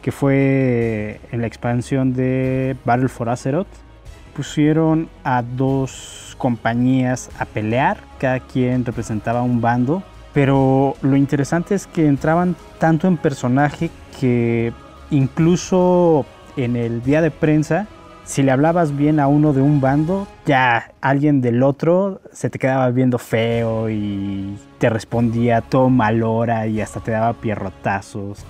[0.07, 3.67] que fue en la expansión de Battle for Azeroth,
[4.33, 11.87] pusieron a dos compañías a pelear, cada quien representaba un bando, pero lo interesante es
[11.87, 14.71] que entraban tanto en personaje que
[15.11, 17.85] incluso en el día de prensa
[18.23, 22.59] si le hablabas bien a uno de un bando, ya alguien del otro se te
[22.59, 28.45] quedaba viendo feo y te respondía todo mal hora y hasta te daba pierrotazos.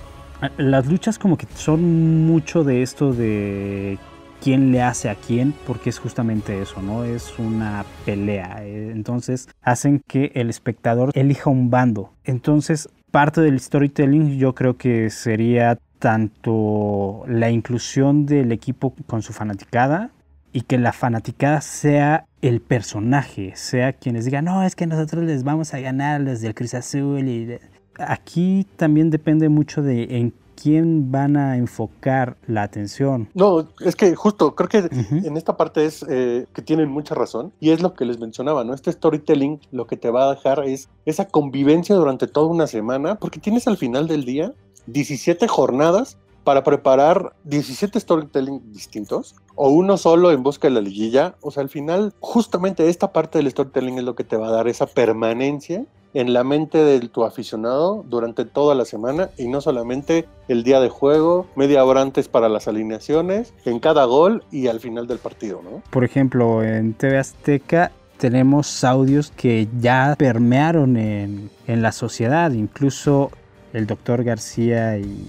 [0.58, 3.98] Las luchas como que son mucho de esto de
[4.42, 7.04] quién le hace a quién, porque es justamente eso, ¿no?
[7.04, 8.64] Es una pelea.
[8.64, 12.14] Entonces hacen que el espectador elija un bando.
[12.24, 19.34] Entonces parte del storytelling yo creo que sería tanto la inclusión del equipo con su
[19.34, 20.12] fanaticada
[20.54, 25.44] y que la fanaticada sea el personaje, sea quienes digan, no, es que nosotros les
[25.44, 27.28] vamos a ganar desde el Cruz Azul.
[27.28, 27.58] Y
[28.00, 33.30] aquí también depende mucho de en quién van a enfocar la atención.
[33.34, 34.90] No, es que justo creo que
[35.24, 38.64] en esta parte es eh, que tienen mucha razón y es lo que les mencionaba,
[38.64, 38.74] ¿no?
[38.74, 43.16] Este storytelling lo que te va a dejar es esa convivencia durante toda una semana,
[43.16, 44.54] porque tienes al final del día
[44.88, 51.36] 17 jornadas para preparar 17 storytelling distintos o uno solo en busca de la liguilla.
[51.42, 54.52] O sea, al final, justamente esta parte del storytelling es lo que te va a
[54.52, 55.86] dar esa permanencia
[56.18, 60.80] en la mente de tu aficionado durante toda la semana y no solamente el día
[60.80, 65.20] de juego, media hora antes para las alineaciones, en cada gol y al final del
[65.20, 65.84] partido, ¿no?
[65.92, 73.30] Por ejemplo, en TV Azteca tenemos audios que ya permearon en, en la sociedad, incluso
[73.74, 75.24] el doctor García y...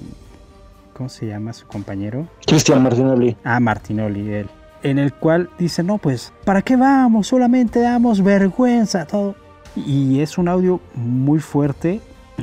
[0.94, 2.26] ¿Cómo se llama su compañero?
[2.46, 3.36] Cristian Martinoli.
[3.44, 4.48] Ah, Martinoli, él.
[4.82, 7.28] En el cual dice, no, pues, ¿para qué vamos?
[7.28, 9.36] Solamente damos vergüenza, todo.
[9.76, 12.00] Y es un audio muy fuerte.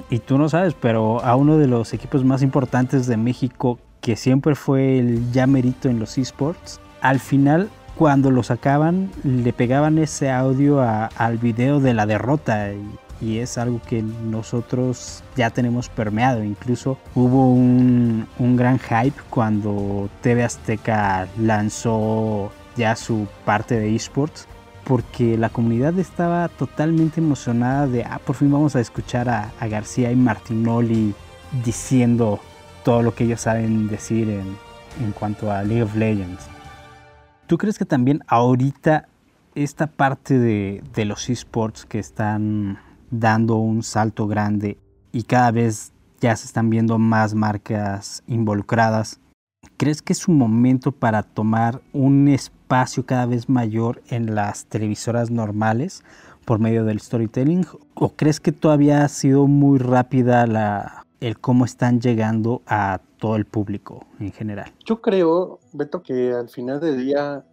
[0.10, 4.16] Y tú no sabes, pero a uno de los equipos más importantes de México, que
[4.16, 9.98] siempre fue el ya merito en los esports, al final cuando lo sacaban le pegaban
[9.98, 12.72] ese audio al video de la derrota
[13.22, 16.44] y es algo que nosotros ya tenemos permeado.
[16.44, 24.48] Incluso hubo un, gran hype cuando TV Azteca lanzó ya su parte de esports
[24.86, 30.12] porque la comunidad estaba totalmente emocionada de, ah, por fin vamos a escuchar a, García
[30.12, 31.14] y Martinoli
[31.64, 32.40] diciendo
[32.84, 34.56] todo lo que ellos saben decir en,
[35.04, 36.48] en cuanto a League of Legends.
[37.48, 39.08] ¿Tú crees que también ahorita
[39.56, 44.78] esta parte de, de los esports que están dando un salto grande
[45.12, 49.20] y cada vez ya se están viendo más marcas involucradas.
[49.78, 52.28] ¿Crees que es un momento para tomar un
[52.66, 56.04] espacio cada vez mayor en las televisoras normales
[56.46, 57.68] por medio del storytelling?
[57.94, 63.36] ¿O crees que todavía ha sido muy rápida la, el cómo están llegando a todo
[63.36, 64.72] el público en general?
[64.84, 67.46] Yo creo, Beto, que al final del día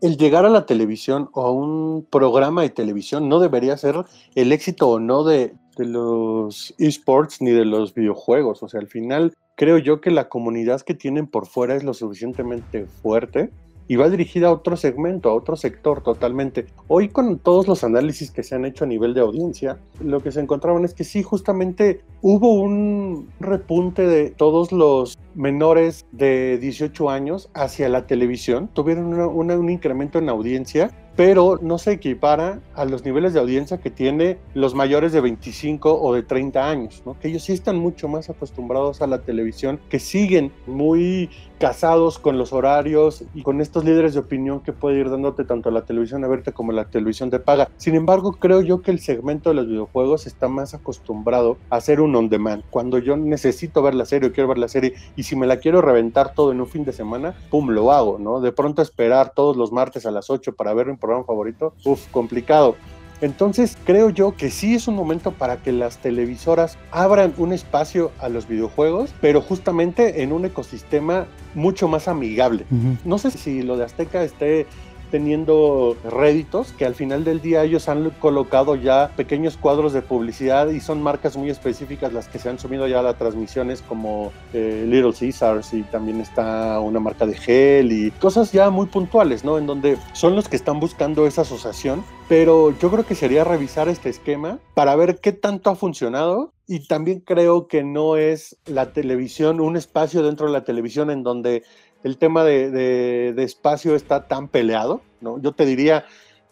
[0.00, 3.96] el llegar a la televisión o a un programa de televisión no debería ser
[4.36, 8.62] el éxito o no de, los esports ni de los videojuegos.
[8.62, 11.94] O sea, al final creo yo que la comunidad que tienen por fuera es lo
[11.94, 13.50] suficientemente fuerte
[13.88, 16.66] y va dirigida a otro segmento, a otro sector totalmente.
[16.88, 20.32] Hoy con todos los análisis que se han hecho a nivel de audiencia, lo que
[20.32, 27.10] se encontraban es que sí, justamente hubo un repunte de todos los menores de 18
[27.10, 33.04] años hacia la televisión, tuvieron un incremento en audiencia pero no se equipara a los
[33.04, 37.18] niveles de audiencia que tiene los mayores de 25 o de 30 años, ¿no?
[37.18, 42.38] que ellos sí están mucho más acostumbrados a la televisión, que siguen muy casados con
[42.38, 46.24] los horarios y con estos líderes de opinión que puede ir dándote tanto la televisión
[46.24, 47.68] abierta como la televisión de paga.
[47.76, 52.00] Sin embargo, creo yo que el segmento de los videojuegos está más acostumbrado a hacer
[52.00, 52.62] un on demand.
[52.70, 55.58] Cuando yo necesito ver la serie o quiero ver la serie y si me la
[55.58, 58.40] quiero reventar todo en un fin de semana, pum, lo hago, ¿no?
[58.40, 62.06] De pronto esperar todos los martes a las 8 para ver un programa favorito, uff,
[62.08, 62.76] complicado.
[63.20, 68.12] Entonces creo yo que sí es un momento para que las televisoras abran un espacio
[68.18, 72.66] a los videojuegos, pero justamente en un ecosistema mucho más amigable.
[73.04, 74.66] No sé si lo de Azteca esté
[75.10, 80.68] teniendo réditos que al final del día ellos han colocado ya pequeños cuadros de publicidad
[80.68, 84.32] y son marcas muy específicas las que se han subido ya a las transmisiones como
[84.52, 89.44] eh, Little Caesars y también está una marca de gel y cosas ya muy puntuales,
[89.44, 89.58] ¿no?
[89.58, 93.88] En donde son los que están buscando esa asociación, pero yo creo que sería revisar
[93.88, 98.92] este esquema para ver qué tanto ha funcionado y también creo que no es la
[98.92, 101.62] televisión, un espacio dentro de la televisión en donde
[102.04, 105.40] el tema de, espacio está tan peleado, ¿no?
[105.40, 106.04] Yo te diría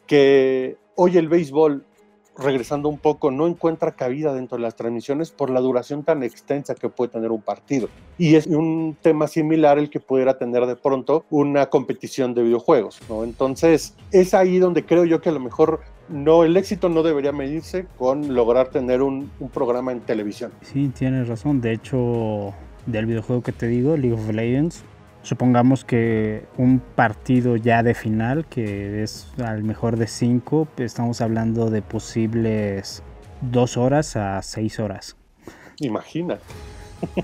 [0.06, 1.84] que hoy el béisbol,
[2.36, 6.74] regresando un poco, no encuentra cabida dentro de las transmisiones por la duración tan extensa
[6.74, 7.88] que puede tener un partido.
[8.18, 13.00] Y es un tema similar el que pudiera tener de pronto una competición de videojuegos,
[13.08, 13.22] ¿no?
[13.22, 17.32] Entonces, es ahí donde creo yo que a lo mejor no, el éxito no debería
[17.32, 20.52] medirse con lograr tener un, un programa en televisión.
[20.62, 21.60] Sí, tienes razón.
[21.60, 22.52] De hecho,
[22.86, 24.84] del videojuego que te digo, League of Legends,
[25.24, 31.70] Supongamos que un partido ya de final, que es al mejor de cinco, estamos hablando
[31.70, 33.02] de posibles
[33.40, 35.16] dos horas a seis horas.
[35.80, 36.36] Imagina.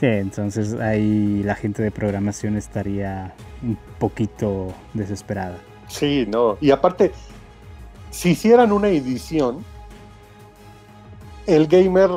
[0.00, 5.56] sí, entonces ahí la gente de programación estaría un poquito desesperada.
[5.88, 6.58] Sí, no.
[6.60, 7.12] Y aparte,
[8.10, 9.64] si hicieran una edición,
[11.46, 12.10] el gamer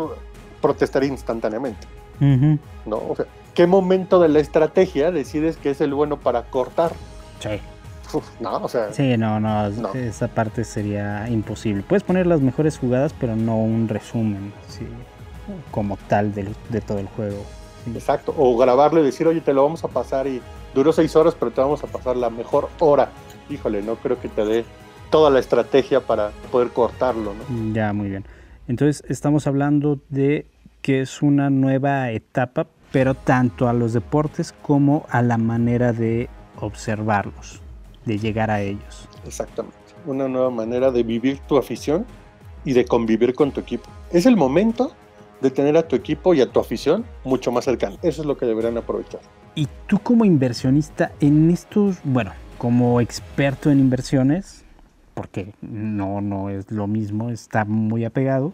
[0.62, 1.88] protestaría instantáneamente.
[2.20, 2.98] ¿No?
[2.98, 6.92] O sea, ¿qué momento de la estrategia decides que es el bueno para cortar?
[7.40, 7.60] Sí.
[8.40, 8.94] no, o sea.
[8.94, 11.82] Sí, no, no, esa parte sería imposible.
[11.82, 14.54] Puedes poner las mejores jugadas, pero no un resumen
[15.72, 17.44] como tal de, todo el juego.
[17.94, 20.42] Exacto, o grabarlo y decir, oye, te lo vamos a pasar y
[20.74, 23.10] duró seis horas, pero te vamos a pasar la mejor hora.
[23.50, 24.66] Híjole, no creo que te dé
[25.12, 27.74] toda la estrategia para poder cortarlo, ¿no?
[27.74, 28.26] Ya, muy bien.
[28.68, 30.48] Entonces, estamos hablando de
[30.82, 36.30] que es una nueva etapa pero tanto a los deportes como a la manera de
[36.62, 37.62] observarlos,
[38.06, 39.10] de llegar a ellos.
[39.26, 42.06] Exactamente, una nueva manera de vivir tu afición
[42.64, 43.90] y de convivir con tu equipo.
[44.14, 44.94] Es el momento
[45.42, 47.98] de tener a tu equipo y a tu afición mucho más cercano.
[48.02, 49.20] Eso es lo que deberán aprovechar.
[49.56, 54.64] Y tú como inversionista en estos, bueno, como experto en inversiones,
[55.16, 58.54] porque no, no es lo mismo, está muy apegado,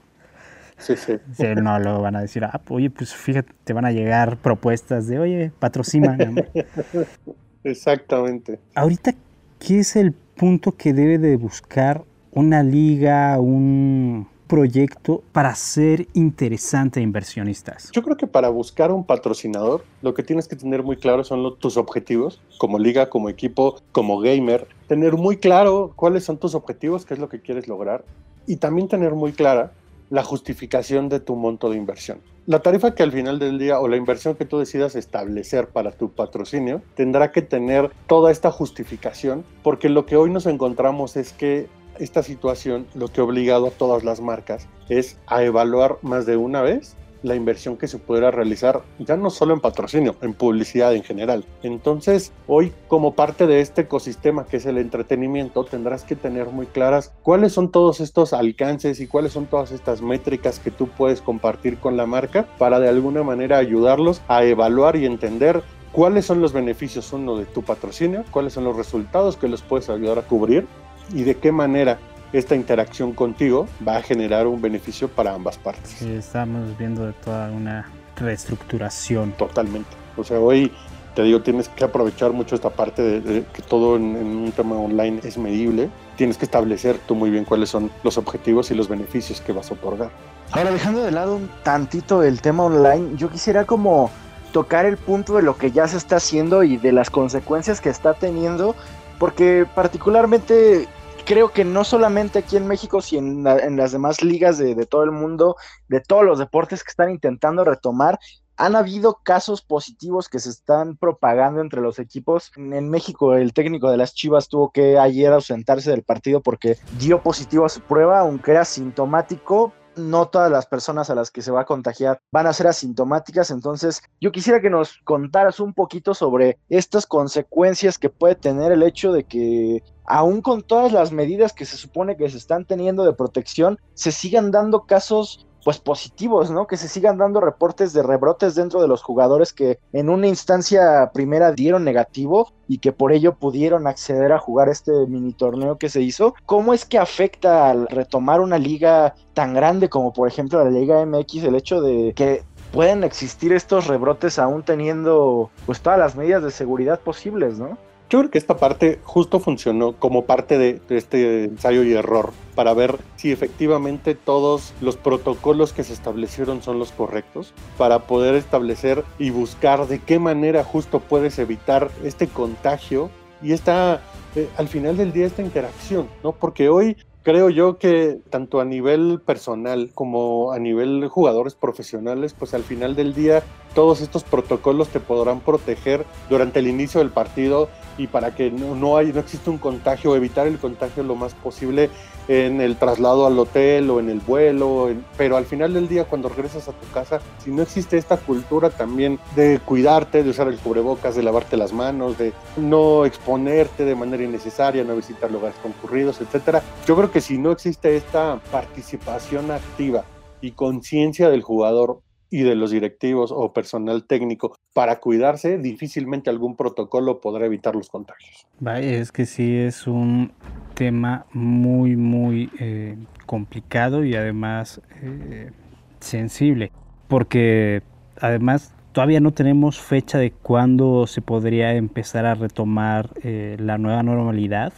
[0.81, 1.13] Sí, sí.
[1.61, 5.19] no lo van a decir, ah, oye, pues fíjate, te van a llegar propuestas de,
[5.19, 6.17] oye, patrocina.
[7.63, 8.59] Exactamente.
[8.73, 9.13] Ahorita,
[9.59, 16.99] ¿qué es el punto que debe de buscar una liga, un proyecto para ser interesante
[16.99, 17.91] a inversionistas?
[17.91, 21.57] Yo creo que para buscar un patrocinador, lo que tienes que tener muy claro son
[21.59, 24.67] tus objetivos, como liga, como equipo, como gamer.
[24.87, 28.03] Tener muy claro cuáles son tus objetivos, qué es lo que quieres lograr.
[28.47, 29.71] Y también tener muy clara
[30.11, 32.19] la justificación de tu monto de inversión.
[32.45, 35.91] La tarifa que al final del día o la inversión que tú decidas establecer para
[35.91, 41.31] tu patrocinio tendrá que tener toda esta justificación porque lo que hoy nos encontramos es
[41.31, 46.25] que esta situación lo que ha obligado a todas las marcas es a evaluar más
[46.25, 50.33] de una vez la inversión que se pudiera realizar, ya no solo en patrocinio, en
[50.33, 51.45] publicidad en general.
[51.63, 56.65] Entonces, hoy como parte de este ecosistema que es el entretenimiento, tendrás que tener muy
[56.65, 61.21] claras cuáles son todos estos alcances y cuáles son todas estas métricas que tú puedes
[61.21, 66.41] compartir con la marca para de alguna manera ayudarlos a evaluar y entender cuáles son
[66.41, 70.23] los beneficios uno de tu patrocinio, cuáles son los resultados que los puedes ayudar a
[70.23, 70.67] cubrir
[71.13, 71.99] y de qué manera
[72.33, 75.95] esta interacción contigo va a generar un beneficio para ambas partes.
[75.97, 79.33] Sí, estamos viendo de toda una reestructuración.
[79.33, 79.89] Totalmente.
[80.17, 80.71] O sea, hoy
[81.15, 85.19] te digo, tienes que aprovechar mucho esta parte de, que todo en, un tema online
[85.23, 85.89] es medible.
[86.15, 89.71] Tienes que establecer tú muy bien cuáles son los objetivos y los beneficios que vas
[89.71, 90.09] a otorgar.
[90.51, 94.09] Ahora, dejando de lado un tantito el tema online, yo quisiera como
[94.53, 97.89] tocar el punto de lo que ya se está haciendo y de las consecuencias que
[97.89, 98.75] está teniendo,
[99.17, 100.87] porque particularmente
[101.31, 105.11] creo que no solamente aquí en México, sino en, las demás ligas de, todo el
[105.11, 105.55] mundo,
[105.87, 108.19] de todos los deportes que están intentando retomar,
[108.57, 112.51] han habido casos positivos que se están propagando entre los equipos.
[112.57, 117.23] En México, el técnico de las Chivas tuvo que ayer ausentarse del partido porque dio
[117.23, 121.51] positivo a su prueba, aunque era sintomático, no todas las personas a las que se
[121.51, 123.51] va a contagiar van a ser asintomáticas.
[123.51, 128.83] Entonces, yo quisiera que nos contaras un poquito sobre estas consecuencias que puede tener el
[128.83, 133.05] hecho de que, aún con todas las medidas que se supone que se están teniendo
[133.05, 136.67] de protección, se sigan dando casos pues positivos, ¿no?
[136.67, 141.11] Que se sigan dando reportes de rebrotes dentro de los jugadores que en una instancia
[141.13, 145.87] primera dieron negativo y que por ello pudieron acceder a jugar este mini torneo que
[145.87, 146.33] se hizo.
[146.45, 151.05] ¿Cómo es que afecta al retomar una liga tan grande como por ejemplo la Liga
[151.05, 152.43] MX el hecho de que
[152.73, 157.77] pueden existir estos rebrotes aún teniendo pues todas las medidas de seguridad posibles, ¿no?
[158.11, 162.73] Yo creo que esta parte justo funcionó como parte de, este ensayo y error para
[162.73, 169.05] ver si efectivamente todos los protocolos que se establecieron son los correctos, para poder establecer
[169.17, 173.09] y buscar de qué manera justo puedes evitar este contagio
[173.41, 174.01] y esta,
[174.35, 176.33] eh, al final del día, esta interacción, ¿no?
[176.33, 182.53] Porque hoy creo yo que tanto a nivel personal como a nivel jugadores profesionales, pues
[182.53, 183.41] al final del día
[183.73, 188.75] todos estos protocolos te podrán proteger durante el inicio del partido y para que no,
[188.75, 191.89] no, hay, no existe un contagio, evitar el contagio lo más posible
[192.27, 196.29] en el traslado al hotel o en el vuelo, pero al final del día cuando
[196.29, 200.57] regresas a tu casa, si no existe esta cultura también de cuidarte, de usar el
[200.57, 206.21] cubrebocas, de lavarte las manos, de no exponerte de manera innecesaria, no visitar lugares concurridos,
[206.21, 210.05] etcétera, yo creo que si no existe esta participación activa
[210.41, 212.01] y conciencia del jugador
[212.31, 217.89] y de los directivos o personal técnico para cuidarse, difícilmente algún protocolo podrá evitar los
[217.89, 218.47] contagios.
[218.59, 220.31] Vaya, es que sí es un
[220.73, 225.51] tema muy, muy eh, complicado y además eh,
[225.99, 226.71] sensible,
[227.09, 227.83] porque
[228.19, 234.03] además todavía no tenemos fecha de cuándo se podría empezar a retomar eh, la nueva
[234.03, 234.71] normalidad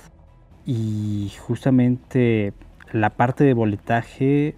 [0.65, 2.53] y justamente
[2.91, 4.55] la parte de boletaje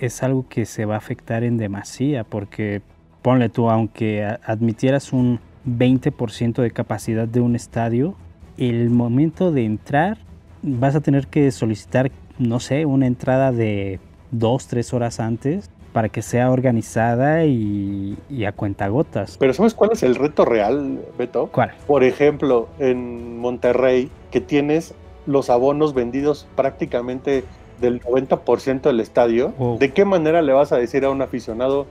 [0.00, 2.82] es algo que se va a afectar en demasía, porque
[3.22, 8.14] ponle tú, aunque admitieras un 20% de capacidad de un estadio,
[8.56, 10.18] el momento de entrar
[10.62, 16.08] vas a tener que solicitar, no sé, una entrada de dos, tres horas antes para
[16.08, 19.36] que sea organizada y, y, a cuentagotas.
[19.38, 21.48] Pero ¿sabes cuál es el reto real, Beto?
[21.52, 21.72] ¿Cuál?
[21.86, 24.94] Por ejemplo, en Monterrey, que tienes
[25.26, 27.44] los abonos vendidos prácticamente
[27.80, 31.86] del 90% del estadio, ¿de qué manera le vas a decir a un aficionado,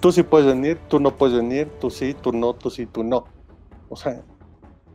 [0.00, 3.04] tú sí puedes venir, tú no puedes venir, tú sí, tú no, tú sí, tú
[3.04, 3.24] no?
[3.88, 4.22] O sea,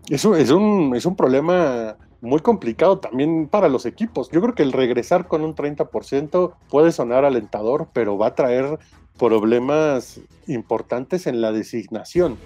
[0.10, 4.30] eso es un, es un problema muy complicado también para los equipos.
[4.32, 8.80] Yo creo que el regresar con un 30% puede sonar alentador, pero va a traer
[9.18, 12.38] problemas importantes en la designación.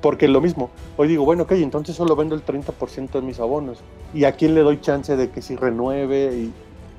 [0.00, 3.78] Porque lo mismo, hoy digo, bueno, ok, entonces solo vendo el 30% de mis abonos.
[4.14, 6.34] ¿Y a quién le doy chance de que si renueve?
[6.34, 6.52] Y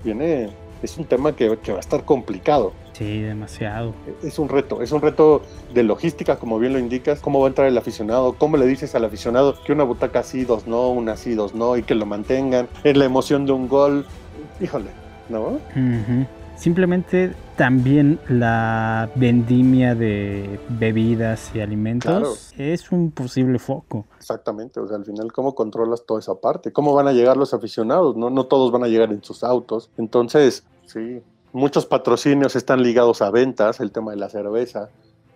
[0.04, 0.49] viene,
[0.82, 2.74] es un tema que, va a estar complicado.
[2.93, 3.93] Sí, demasiado.
[4.24, 5.41] Es un reto, es un reto
[5.74, 8.93] de logística, como bien lo indicas, cómo va a entrar el aficionado, cómo le dices
[8.93, 12.06] al aficionado que una butaca sí, dos no, una sí, dos no, y que lo
[12.06, 14.06] mantengan, en la emoción de un gol,
[14.62, 14.91] híjole,
[15.30, 15.60] ¿no?
[16.64, 24.05] Simplemente también la vendimia de bebidas y alimentos es un posible foco.
[24.18, 26.72] Exactamente, o sea, al final, ¿cómo controlas toda esa parte?
[26.72, 28.16] ¿Cómo van a llegar los aficionados?
[28.16, 29.89] No, no todos van a llegar en sus autos.
[29.97, 34.88] Entonces, sí, muchos patrocinios están ligados a ventas, el tema de la cerveza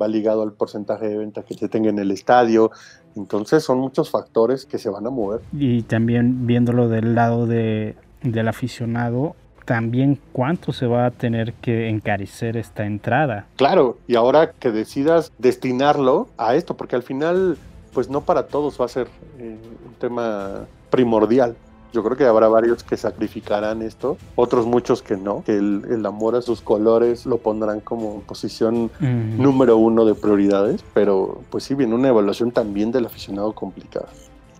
[0.01, 2.71] va ligado al porcentaje de ventas que se tenga en el estadio.
[3.17, 5.41] Entonces, son muchos factores que se van a mover.
[5.51, 9.36] Y también viéndolo del lado de, del aficionado,
[9.68, 13.47] también cuánto se va a tener que encarecer esta entrada.
[13.57, 17.57] Claro, y ahora que decidas destinarlo a esto, porque al final,
[17.93, 19.07] pues no para todos va a ser
[19.38, 21.57] eh, un tema primordial.
[21.91, 26.36] Yo creo que habrá varios que sacrificarán esto, otros muchos que no, que el, amor
[26.36, 31.93] a sus colores lo pondrán como posición número uno de prioridades, pero pues sí viene
[31.93, 34.07] una evaluación también del aficionado complicada.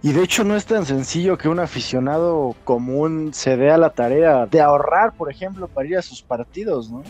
[0.04, 3.90] Y de hecho no es tan sencillo que un aficionado común se dé a la
[3.90, 7.04] tarea de ahorrar, por ejemplo, para ir a sus partidos, ¿no?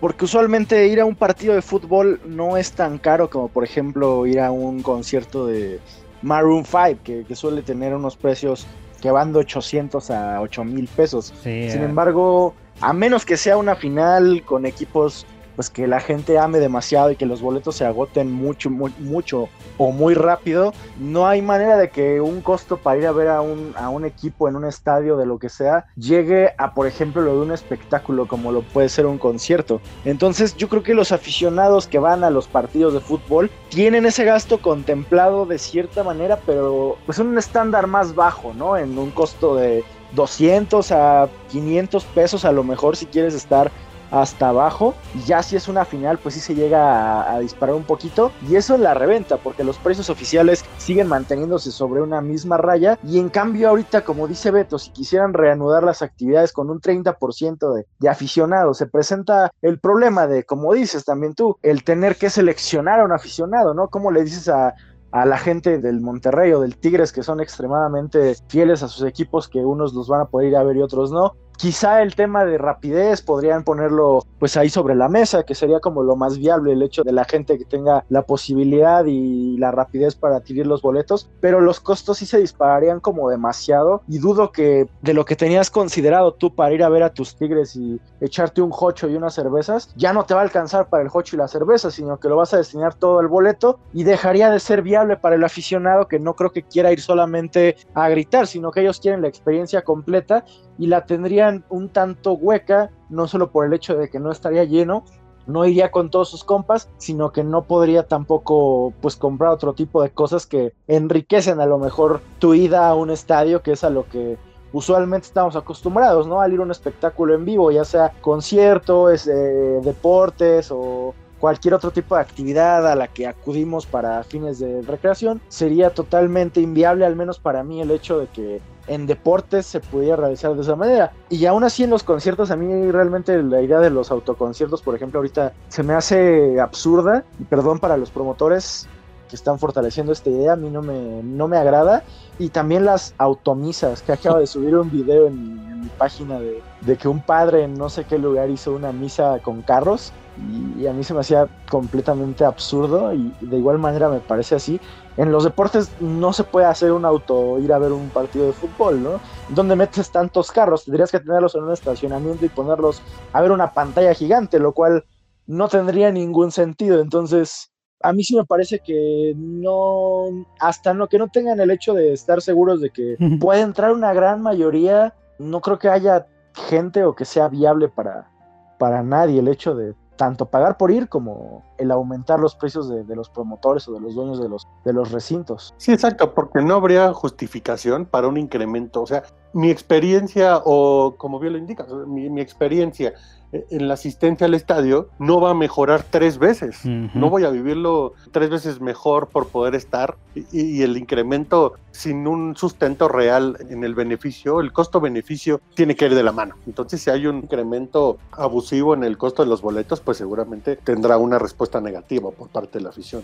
[0.00, 4.26] Porque usualmente ir a un partido de fútbol no es tan caro como, por ejemplo,
[4.26, 5.80] ir a un concierto de
[6.22, 8.66] Maroon 5, que, suele tener unos precios
[9.02, 11.34] que van de 800 a 8 mil pesos.
[11.42, 11.84] Sin eh.
[11.84, 15.26] embargo, a menos que sea una final con equipos
[15.58, 19.90] pues que la gente ame demasiado y que los boletos se agoten mucho, mucho o
[19.90, 23.74] muy rápido, no hay manera de que un costo para ir a ver a un,
[23.76, 27.34] a un equipo en un estadio de lo que sea llegue a, por ejemplo, lo
[27.34, 29.80] de un espectáculo como lo puede ser un concierto.
[30.04, 34.24] Entonces yo creo que los aficionados que van a los partidos de fútbol tienen ese
[34.24, 38.76] gasto contemplado de cierta manera, pero pues un estándar más bajo, ¿no?
[38.76, 39.82] En un costo de
[40.12, 43.72] 200 a 500 pesos a lo mejor si quieres estar
[44.10, 44.94] hasta abajo.
[45.14, 48.32] Y ya si es una final, pues sí se llega a, disparar un poquito.
[48.48, 52.98] Y eso la reventa, porque los precios oficiales siguen manteniéndose sobre una misma raya.
[53.04, 57.74] Y en cambio, ahorita, como dice Beto, si quisieran reanudar las actividades con un 30%
[57.74, 62.30] de, de aficionados, se presenta el problema de, como dices también tú, el tener que
[62.30, 63.88] seleccionar a un aficionado, ¿no?
[63.88, 64.74] ¿Cómo le dices a,
[65.10, 69.48] a la gente del Monterrey o del Tigres que son extremadamente fieles a sus equipos
[69.48, 71.34] que unos los van a poder ir a ver y otros no.
[71.58, 76.04] Quizá el tema de rapidez podrían ponerlo pues ahí sobre la mesa, que sería como
[76.04, 80.14] lo más viable el hecho de la gente que tenga la posibilidad y la rapidez
[80.14, 84.88] para adquirir los boletos, pero los costos sí se dispararían como demasiado y dudo que
[85.02, 88.62] de lo que tenías considerado tú para ir a ver a tus Tigres y echarte
[88.62, 91.40] un jocho y unas cervezas, ya no te va a alcanzar para el jocho y
[91.40, 94.82] la cerveza, sino que lo vas a destinar todo el boleto y dejaría de ser
[94.82, 98.82] viable para el aficionado que no creo que quiera ir solamente a gritar, sino que
[98.82, 100.44] ellos quieren la experiencia completa
[100.78, 104.64] y la tendrían un tanto hueca, no solo por el hecho de que no estaría
[104.64, 105.04] lleno,
[105.46, 110.02] no iría con todos sus compas, sino que no podría tampoco pues comprar otro tipo
[110.02, 113.90] de cosas que enriquecen a lo mejor tu ida a un estadio, que es a
[113.90, 114.36] lo que
[114.72, 116.42] usualmente estamos acostumbrados, ¿no?
[116.42, 121.92] Al ir a un espectáculo en vivo, ya sea conciertos, eh, deportes o cualquier otro
[121.92, 127.16] tipo de actividad a la que acudimos para fines de recreación, sería totalmente inviable, al
[127.16, 131.12] menos para mí, el hecho de que en deportes se pudiera realizar de esa manera.
[131.28, 134.94] Y aún así en los conciertos, a mí realmente la idea de los autoconciertos, por
[134.94, 138.88] ejemplo, ahorita se me hace absurda, y perdón para los promotores
[139.28, 142.02] que están fortaleciendo esta idea, a mí no me, no me agrada.
[142.38, 146.96] Y también las automisas, que acaba de subir un video en, mi página de, de
[146.96, 150.92] que un padre en no sé qué lugar hizo una misa con carros y, a
[150.92, 154.80] mí se me hacía completamente absurdo y de igual manera me parece así.
[155.16, 158.52] En los deportes no se puede hacer un auto, ir a ver un partido de
[158.52, 159.20] fútbol, ¿no?
[159.48, 163.72] Donde metes tantos carros, tendrías que tenerlos en un estacionamiento y ponerlos a ver una
[163.72, 165.04] pantalla gigante, lo cual
[165.46, 167.00] no tendría ningún sentido.
[167.00, 170.26] Entonces, a mí sí me parece que no,
[170.60, 174.12] hasta no que no tengan el hecho de estar seguros de que puede entrar una
[174.12, 176.26] gran mayoría, no creo que haya
[176.68, 178.30] gente o que sea viable para,
[178.78, 183.16] para nadie el hecho de tanto pagar por ir como el aumentar los precios de,
[183.16, 185.72] los promotores o de los dueños de los, de los recintos.
[185.78, 189.00] Sí, exacto, porque no habría justificación para un incremento.
[189.00, 189.22] O sea,
[189.54, 193.14] mi experiencia, o como bien lo indica, mi, mi experiencia
[193.52, 196.84] en la asistencia al estadio no va a mejorar tres veces.
[196.84, 197.14] Uh -huh.
[197.14, 202.26] No voy a vivirlo tres veces mejor por poder estar y, y, el incremento sin
[202.26, 206.56] un sustento real en el beneficio, el costo-beneficio tiene que ir de la mano.
[206.66, 211.16] Entonces, si hay un incremento abusivo en el costo de los boletos, pues seguramente tendrá
[211.16, 213.22] una respuesta negativa por parte de la afición.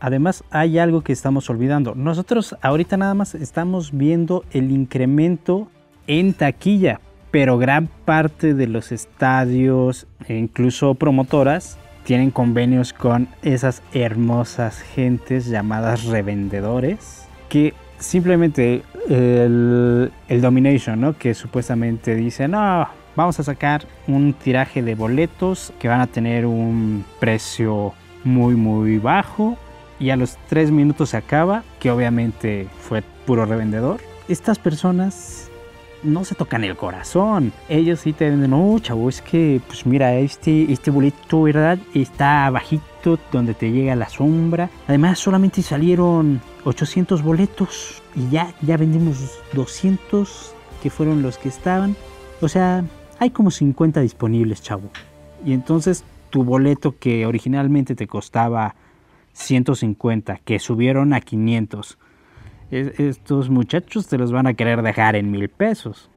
[0.00, 1.94] Además, hay algo que estamos olvidando.
[1.94, 5.68] Nosotros ahorita nada más estamos viendo el incremento
[6.06, 7.00] en taquilla,
[7.34, 15.46] pero gran parte de los estadios e incluso promotoras tienen convenios con esas hermosas gentes
[15.46, 21.18] llamadas revendedores que simplemente el, el domination, ¿no?
[21.18, 26.46] que supuestamente dice, no, vamos a sacar un tiraje de boletos que van a tener
[26.46, 29.58] un precio muy muy bajo
[29.98, 33.98] y a los tres minutos se acaba, que obviamente fue puro revendedor.
[34.28, 35.50] Estas personas
[36.04, 37.52] no se tocan el corazón.
[37.68, 41.78] Ellos sí te venden, no, chavo, es que, pues mira, este, este boleto, ¿verdad?
[41.94, 44.70] Está bajito, donde te llega la sombra.
[44.86, 51.96] Además, solamente salieron 800 boletos y ya, ya vendimos 200, que fueron los que estaban.
[52.40, 52.84] O sea,
[53.18, 54.90] hay como 50 disponibles, chavo.
[55.44, 58.74] Y entonces tu boleto que originalmente te costaba
[59.34, 61.98] 150, que subieron a 500
[62.74, 66.10] estos muchachos te los van a querer dejar en mil pesos.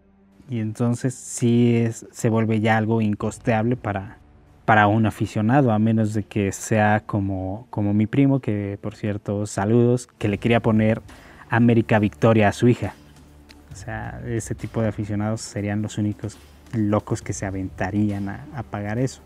[0.50, 4.18] Y entonces sí es, se vuelve ya algo incosteable para,
[4.66, 9.46] para un aficionado, a menos de que sea como, como mi primo, que por cierto,
[9.46, 11.02] saludos, que le quería poner
[11.50, 12.94] América Victoria a su hija.
[13.74, 16.38] O sea, ese tipo de aficionados serían los únicos
[16.74, 19.22] locos que se aventarían a, a pagar eso.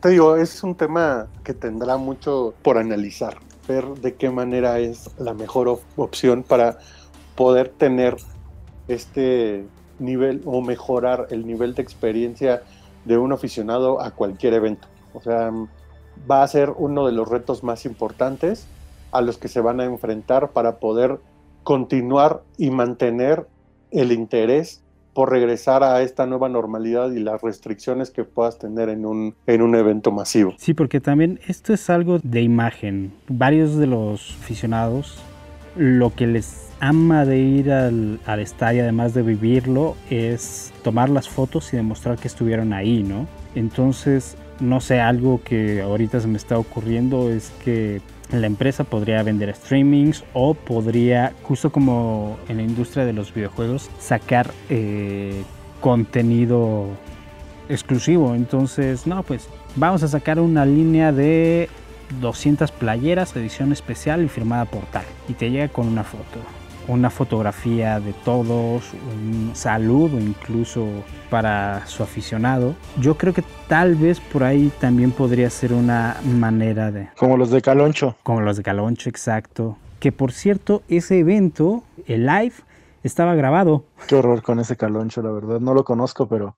[0.00, 5.10] Te digo, es un tema que tendrá mucho por analizar ver de qué manera es
[5.18, 6.78] la mejor op opción para
[7.34, 8.16] poder tener
[8.88, 9.66] este
[9.98, 12.62] nivel o mejorar el nivel de experiencia
[13.04, 14.88] de un aficionado a cualquier evento.
[15.14, 15.50] O sea,
[16.30, 18.66] va a ser uno de los retos más importantes
[19.12, 21.18] a los que se van a enfrentar para poder
[21.62, 23.46] continuar y mantener
[23.90, 24.82] el interés
[25.16, 29.62] por regresar a esta nueva normalidad y las restricciones que puedas tener en un, en
[29.62, 30.52] un evento masivo.
[30.58, 33.14] Sí, porque también esto es algo de imagen.
[33.26, 35.18] Varios de los aficionados
[35.74, 41.30] lo que les ama de ir al, al, estadio, además de vivirlo, es tomar las
[41.30, 43.26] fotos y demostrar que estuvieron ahí, ¿no?
[43.54, 48.02] Entonces, no sé, algo que ahorita se me está ocurriendo es que
[48.32, 53.90] la empresa podría vender streamings o podría, justo como en la industria de los videojuegos,
[53.98, 55.42] sacar eh,
[55.80, 56.88] contenido
[57.68, 58.34] exclusivo.
[58.34, 61.68] Entonces, no, pues vamos a sacar una línea de
[62.20, 65.04] 200 playeras, edición especial y firmada por tal.
[65.28, 66.40] Y te llega con una foto
[66.88, 70.86] una fotografía de todos, un saludo incluso
[71.30, 72.74] para su aficionado.
[73.00, 77.08] Yo creo que tal vez por ahí también podría ser una manera de...
[77.16, 78.16] Como los de Caloncho.
[78.22, 79.76] Como los de Caloncho, exacto.
[80.00, 82.54] Que por cierto, ese evento, el live,
[83.02, 83.84] estaba grabado.
[84.06, 85.60] Qué horror con ese Caloncho, la verdad.
[85.60, 86.56] No lo conozco, pero...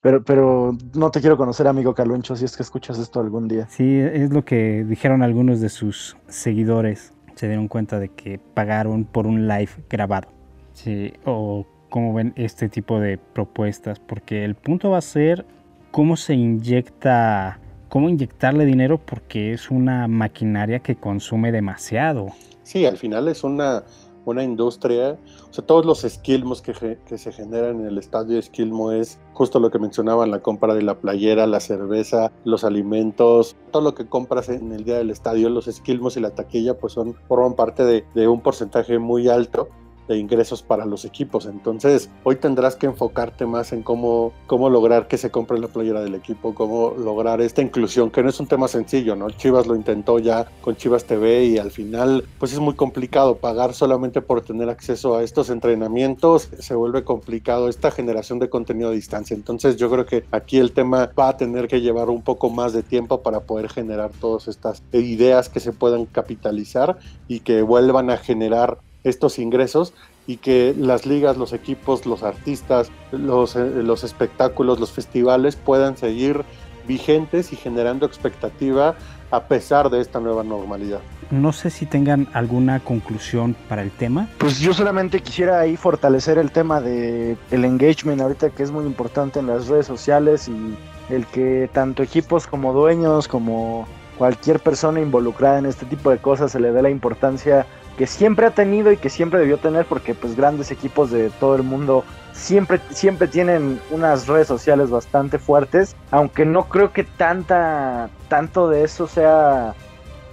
[0.00, 3.66] Pero, pero no te quiero conocer, amigo Caloncho, si es que escuchas esto algún día.
[3.70, 7.13] Sí, es lo que dijeron algunos de sus seguidores
[7.44, 10.28] se dieron cuenta de que pagaron por un live grabado.
[10.72, 15.44] Sí, o cómo ven este tipo de propuestas, porque el punto va a ser
[15.90, 22.28] cómo se inyecta, cómo inyectarle dinero porque es una maquinaria que consume demasiado.
[22.62, 23.84] Sí, al final es una
[24.24, 25.18] una industria,
[25.50, 29.60] o sea, todos los esquilmos que, se generan en el estadio de esquilmo es justo
[29.60, 34.06] lo que mencionaban, la compra de la playera, la cerveza, los alimentos, todo lo que
[34.06, 37.84] compras en el día del estadio, los esquilmos y la taquilla, pues son, forman parte
[38.14, 39.68] de un porcentaje muy alto
[40.08, 41.46] de ingresos para los equipos.
[41.46, 46.02] Entonces, hoy tendrás que enfocarte más en cómo, cómo lograr que se compre la playera
[46.02, 49.30] del equipo, cómo lograr esta inclusión, que no es un tema sencillo, ¿no?
[49.30, 53.74] Chivas lo intentó ya con Chivas TV y al final, pues es muy complicado pagar
[53.74, 58.92] solamente por tener acceso a estos entrenamientos, se vuelve complicado esta generación de contenido a
[58.92, 59.34] distancia.
[59.34, 62.72] Entonces, yo creo que aquí el tema va a tener que llevar un poco más
[62.72, 66.98] de tiempo para poder generar todas estas ideas que se puedan capitalizar
[67.28, 69.94] y que vuelvan a generar estos ingresos
[70.26, 75.96] y que las ligas, los equipos, los artistas, los, eh, los espectáculos, los festivales puedan
[75.96, 76.44] seguir
[76.88, 78.94] vigentes y generando expectativa
[79.30, 81.00] a pesar de esta nueva normalidad.
[81.30, 84.28] No sé si tengan alguna conclusión para el tema.
[84.38, 88.84] Pues yo solamente quisiera ahí fortalecer el tema de el engagement ahorita que es muy
[88.84, 90.76] importante en las redes sociales y
[91.12, 93.86] el que tanto equipos como dueños como
[94.16, 97.66] cualquier persona involucrada en este tipo de cosas se le dé la importancia
[97.96, 101.56] que siempre ha tenido y que siempre debió tener porque pues grandes equipos de todo
[101.56, 108.10] el mundo siempre, siempre tienen unas redes sociales bastante fuertes, aunque no creo que tanta,
[108.28, 109.74] tanto de eso sea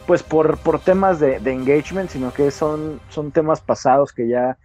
[0.08, 4.58] pues por, por temas de, engagement, sino que son, son temas pasados que ya,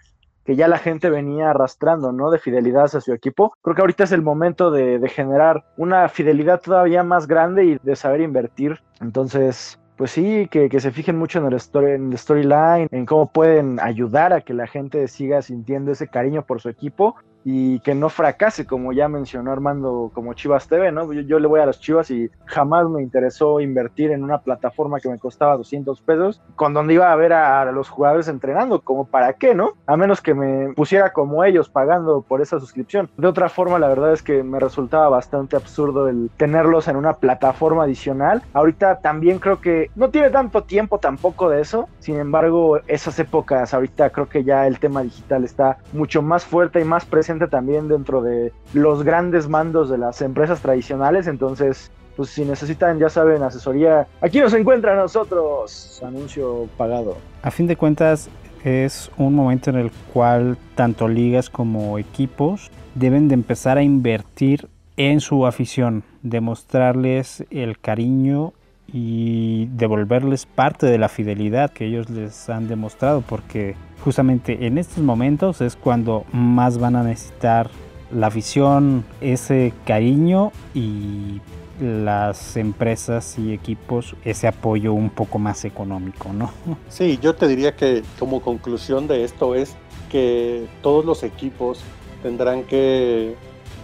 [0.44, 2.30] que ya la gente venía arrastrando, ¿no?
[2.30, 3.53] De fidelidad hacia su equipo.
[3.62, 7.78] Creo que ahorita es el momento de, de generar una fidelidad todavía más grande y
[7.80, 8.80] de saber invertir.
[9.01, 13.30] Entonces, pues sí, que, se fijen mucho en el, story, en el storyline, en cómo
[13.30, 17.16] pueden ayudar a que la gente siga sintiendo ese cariño por su equipo
[17.49, 21.12] y que no fracase, como ya mencionó Armando, como Chivas TV, ¿no?
[21.12, 25.09] Yo, le voy a las Chivas y jamás me interesó invertir en una plataforma que
[25.09, 29.34] me costaba 200 pesos, con donde iba a ver a, los jugadores entrenando, como para
[29.34, 29.74] qué, ¿no?
[29.86, 33.09] A menos que me pusiera como ellos pagando por esa suscripción.
[33.16, 37.12] De otra forma, la verdad es que me resultaba bastante absurdo el tenerlos en una
[37.12, 38.42] plataforma adicional.
[38.55, 43.72] Ahorita también creo que no tiene tanto tiempo tampoco de eso, sin embargo, esas épocas,
[43.72, 47.89] ahorita creo que ya el tema digital está mucho más fuerte y más presente también
[47.89, 53.43] dentro de los grandes mandos de las empresas tradicionales, entonces pues si necesitan, ya saben,
[53.43, 57.18] asesoría, aquí nos encuentran nosotros, anuncio pagado.
[57.43, 58.30] A fin de cuentas,
[58.64, 64.68] es un momento en el cual tanto ligas como equipos deben de empezar a invertir
[64.97, 68.55] en su afición, demostrarles el cariño
[68.93, 73.74] y devolverles parte de la fidelidad que ellos les han demostrado, porque
[74.05, 77.70] justamente en estos momentos es cuando más van a necesitar
[78.12, 81.41] la afición, ese cariño y
[81.80, 86.51] las empresas y equipos ese apoyo un poco más económico, ¿no?
[86.89, 89.74] Sí, yo te diría que como conclusión de esto es
[90.11, 91.82] que todos los equipos
[92.22, 93.34] tendrán que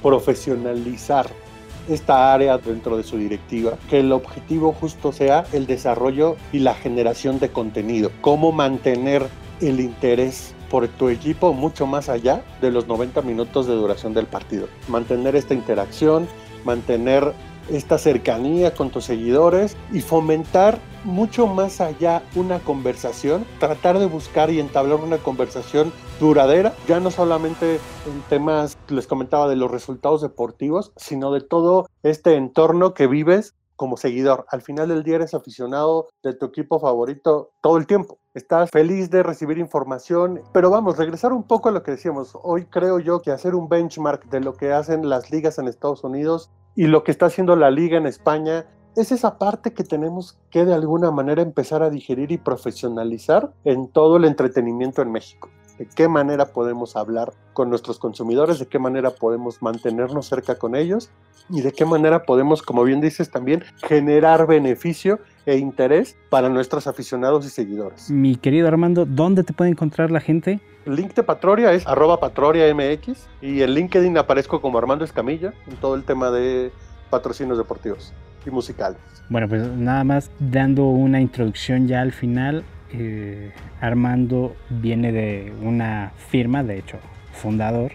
[0.02, 1.26] profesionalizar
[1.88, 6.74] esta área dentro de su directiva, que el objetivo justo sea el desarrollo y la
[6.74, 9.26] generación de contenido, cómo mantener
[9.60, 14.26] el interés por tu equipo mucho más allá de los 90 minutos de duración del
[14.26, 14.68] partido.
[14.88, 16.26] Mantener esta interacción,
[16.64, 17.32] mantener
[17.70, 24.50] esta cercanía con tus seguidores y fomentar mucho más allá una conversación, tratar de buscar
[24.50, 30.22] y entablar una conversación duradera, ya no solamente en temas, les comentaba, de los resultados
[30.22, 34.46] deportivos, sino de todo este entorno que vives como seguidor.
[34.48, 38.20] Al final del día eres aficionado de tu equipo favorito todo el tiempo.
[38.32, 42.38] Estás feliz de recibir información, pero vamos, regresar un poco a lo que decíamos.
[42.44, 46.04] Hoy creo yo que hacer un benchmark de lo que hacen las ligas en Estados
[46.04, 50.38] Unidos y lo que está haciendo la liga en España es esa parte que tenemos
[50.48, 55.50] que de alguna manera empezar a digerir y profesionalizar en todo el entretenimiento en México.
[55.78, 60.76] De qué manera podemos hablar con nuestros consumidores, de qué manera podemos mantenernos cerca con
[60.76, 61.10] ellos
[61.48, 66.86] y de qué manera podemos, como bien dices también, generar beneficio e interés para nuestros
[66.86, 68.10] aficionados y seguidores.
[68.10, 70.60] Mi querido Armando, ¿dónde te puede encontrar la gente?
[70.86, 75.76] El link de Patroria es arroba patroriamx y en LinkedIn aparezco como Armando Escamilla en
[75.76, 76.72] todo el tema de
[77.10, 78.12] patrocinios deportivos
[78.44, 78.98] y musicales.
[79.28, 82.64] Bueno, pues nada más dando una introducción ya al final.
[82.92, 86.98] Eh, Armando viene de una firma, de hecho,
[87.32, 87.92] fundador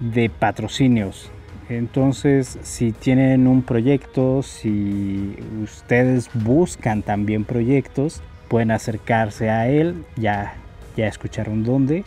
[0.00, 1.30] de patrocinios.
[1.68, 10.54] Entonces, si tienen un proyecto, si ustedes buscan también proyectos, pueden acercarse a él, ya,
[10.96, 12.04] ya escucharon dónde,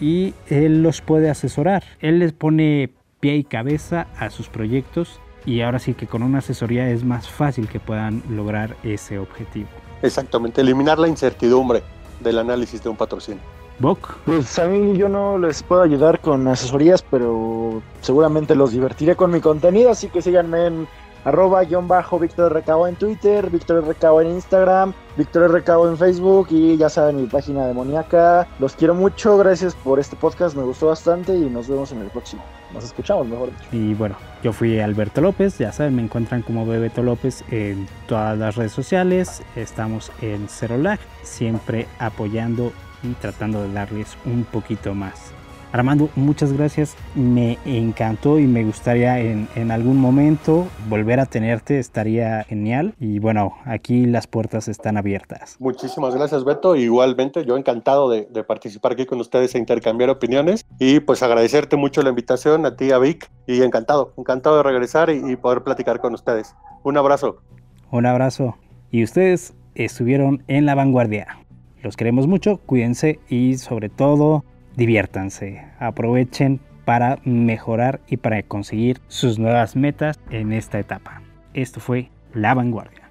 [0.00, 1.82] y él los puede asesorar.
[2.00, 6.38] Él les pone pie y cabeza a sus proyectos y ahora sí que con una
[6.38, 9.68] asesoría es más fácil que puedan lograr ese objetivo.
[10.02, 11.82] Exactamente, eliminar la incertidumbre
[12.20, 13.42] del análisis de un patrocinio.
[13.78, 19.16] Bok, Pues a mí yo no les puedo ayudar con asesorías, pero seguramente los divertiré
[19.16, 20.88] con mi contenido, así que síganme en
[21.24, 26.48] arroba guion bajo Víctor Recabo en Twitter, Víctor Recabo en Instagram, Víctor Recabo en Facebook
[26.50, 28.46] y ya saben mi página demoníaca.
[28.58, 32.08] Los quiero mucho, gracias por este podcast, me gustó bastante y nos vemos en el
[32.08, 32.42] próximo.
[32.72, 33.64] Nos escuchamos, mejor dicho.
[33.72, 38.38] Y bueno, yo fui Alberto López, ya saben, me encuentran como Bebeto López en todas
[38.38, 39.42] las redes sociales.
[39.56, 45.32] Estamos en Cero Lag, siempre apoyando y tratando de darles un poquito más.
[45.72, 46.96] Armando, muchas gracias.
[47.14, 52.94] Me encantó y me gustaría en, en algún momento volver a tenerte, estaría genial.
[52.98, 55.56] Y bueno, aquí las puertas están abiertas.
[55.60, 56.74] Muchísimas gracias, Beto.
[56.74, 60.66] Igualmente, yo encantado de, de participar aquí con ustedes e intercambiar opiniones.
[60.78, 63.30] Y pues agradecerte mucho la invitación a ti, a Vic.
[63.46, 66.54] Y encantado, encantado de regresar y, y poder platicar con ustedes.
[66.82, 67.42] Un abrazo.
[67.90, 68.56] Un abrazo.
[68.90, 71.38] Y ustedes estuvieron en la vanguardia.
[71.82, 74.44] Los queremos mucho, cuídense y sobre todo
[74.80, 75.62] diviértanse.
[75.78, 81.20] Aprovechen para mejorar y para conseguir sus nuevas metas en esta etapa.
[81.52, 83.10] Esto fue La Vanguardia.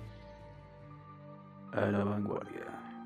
[1.73, 2.65] A la vanguardia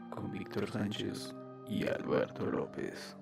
[0.09, 1.36] con Víctor Sánchez
[1.68, 3.18] y Alberto López.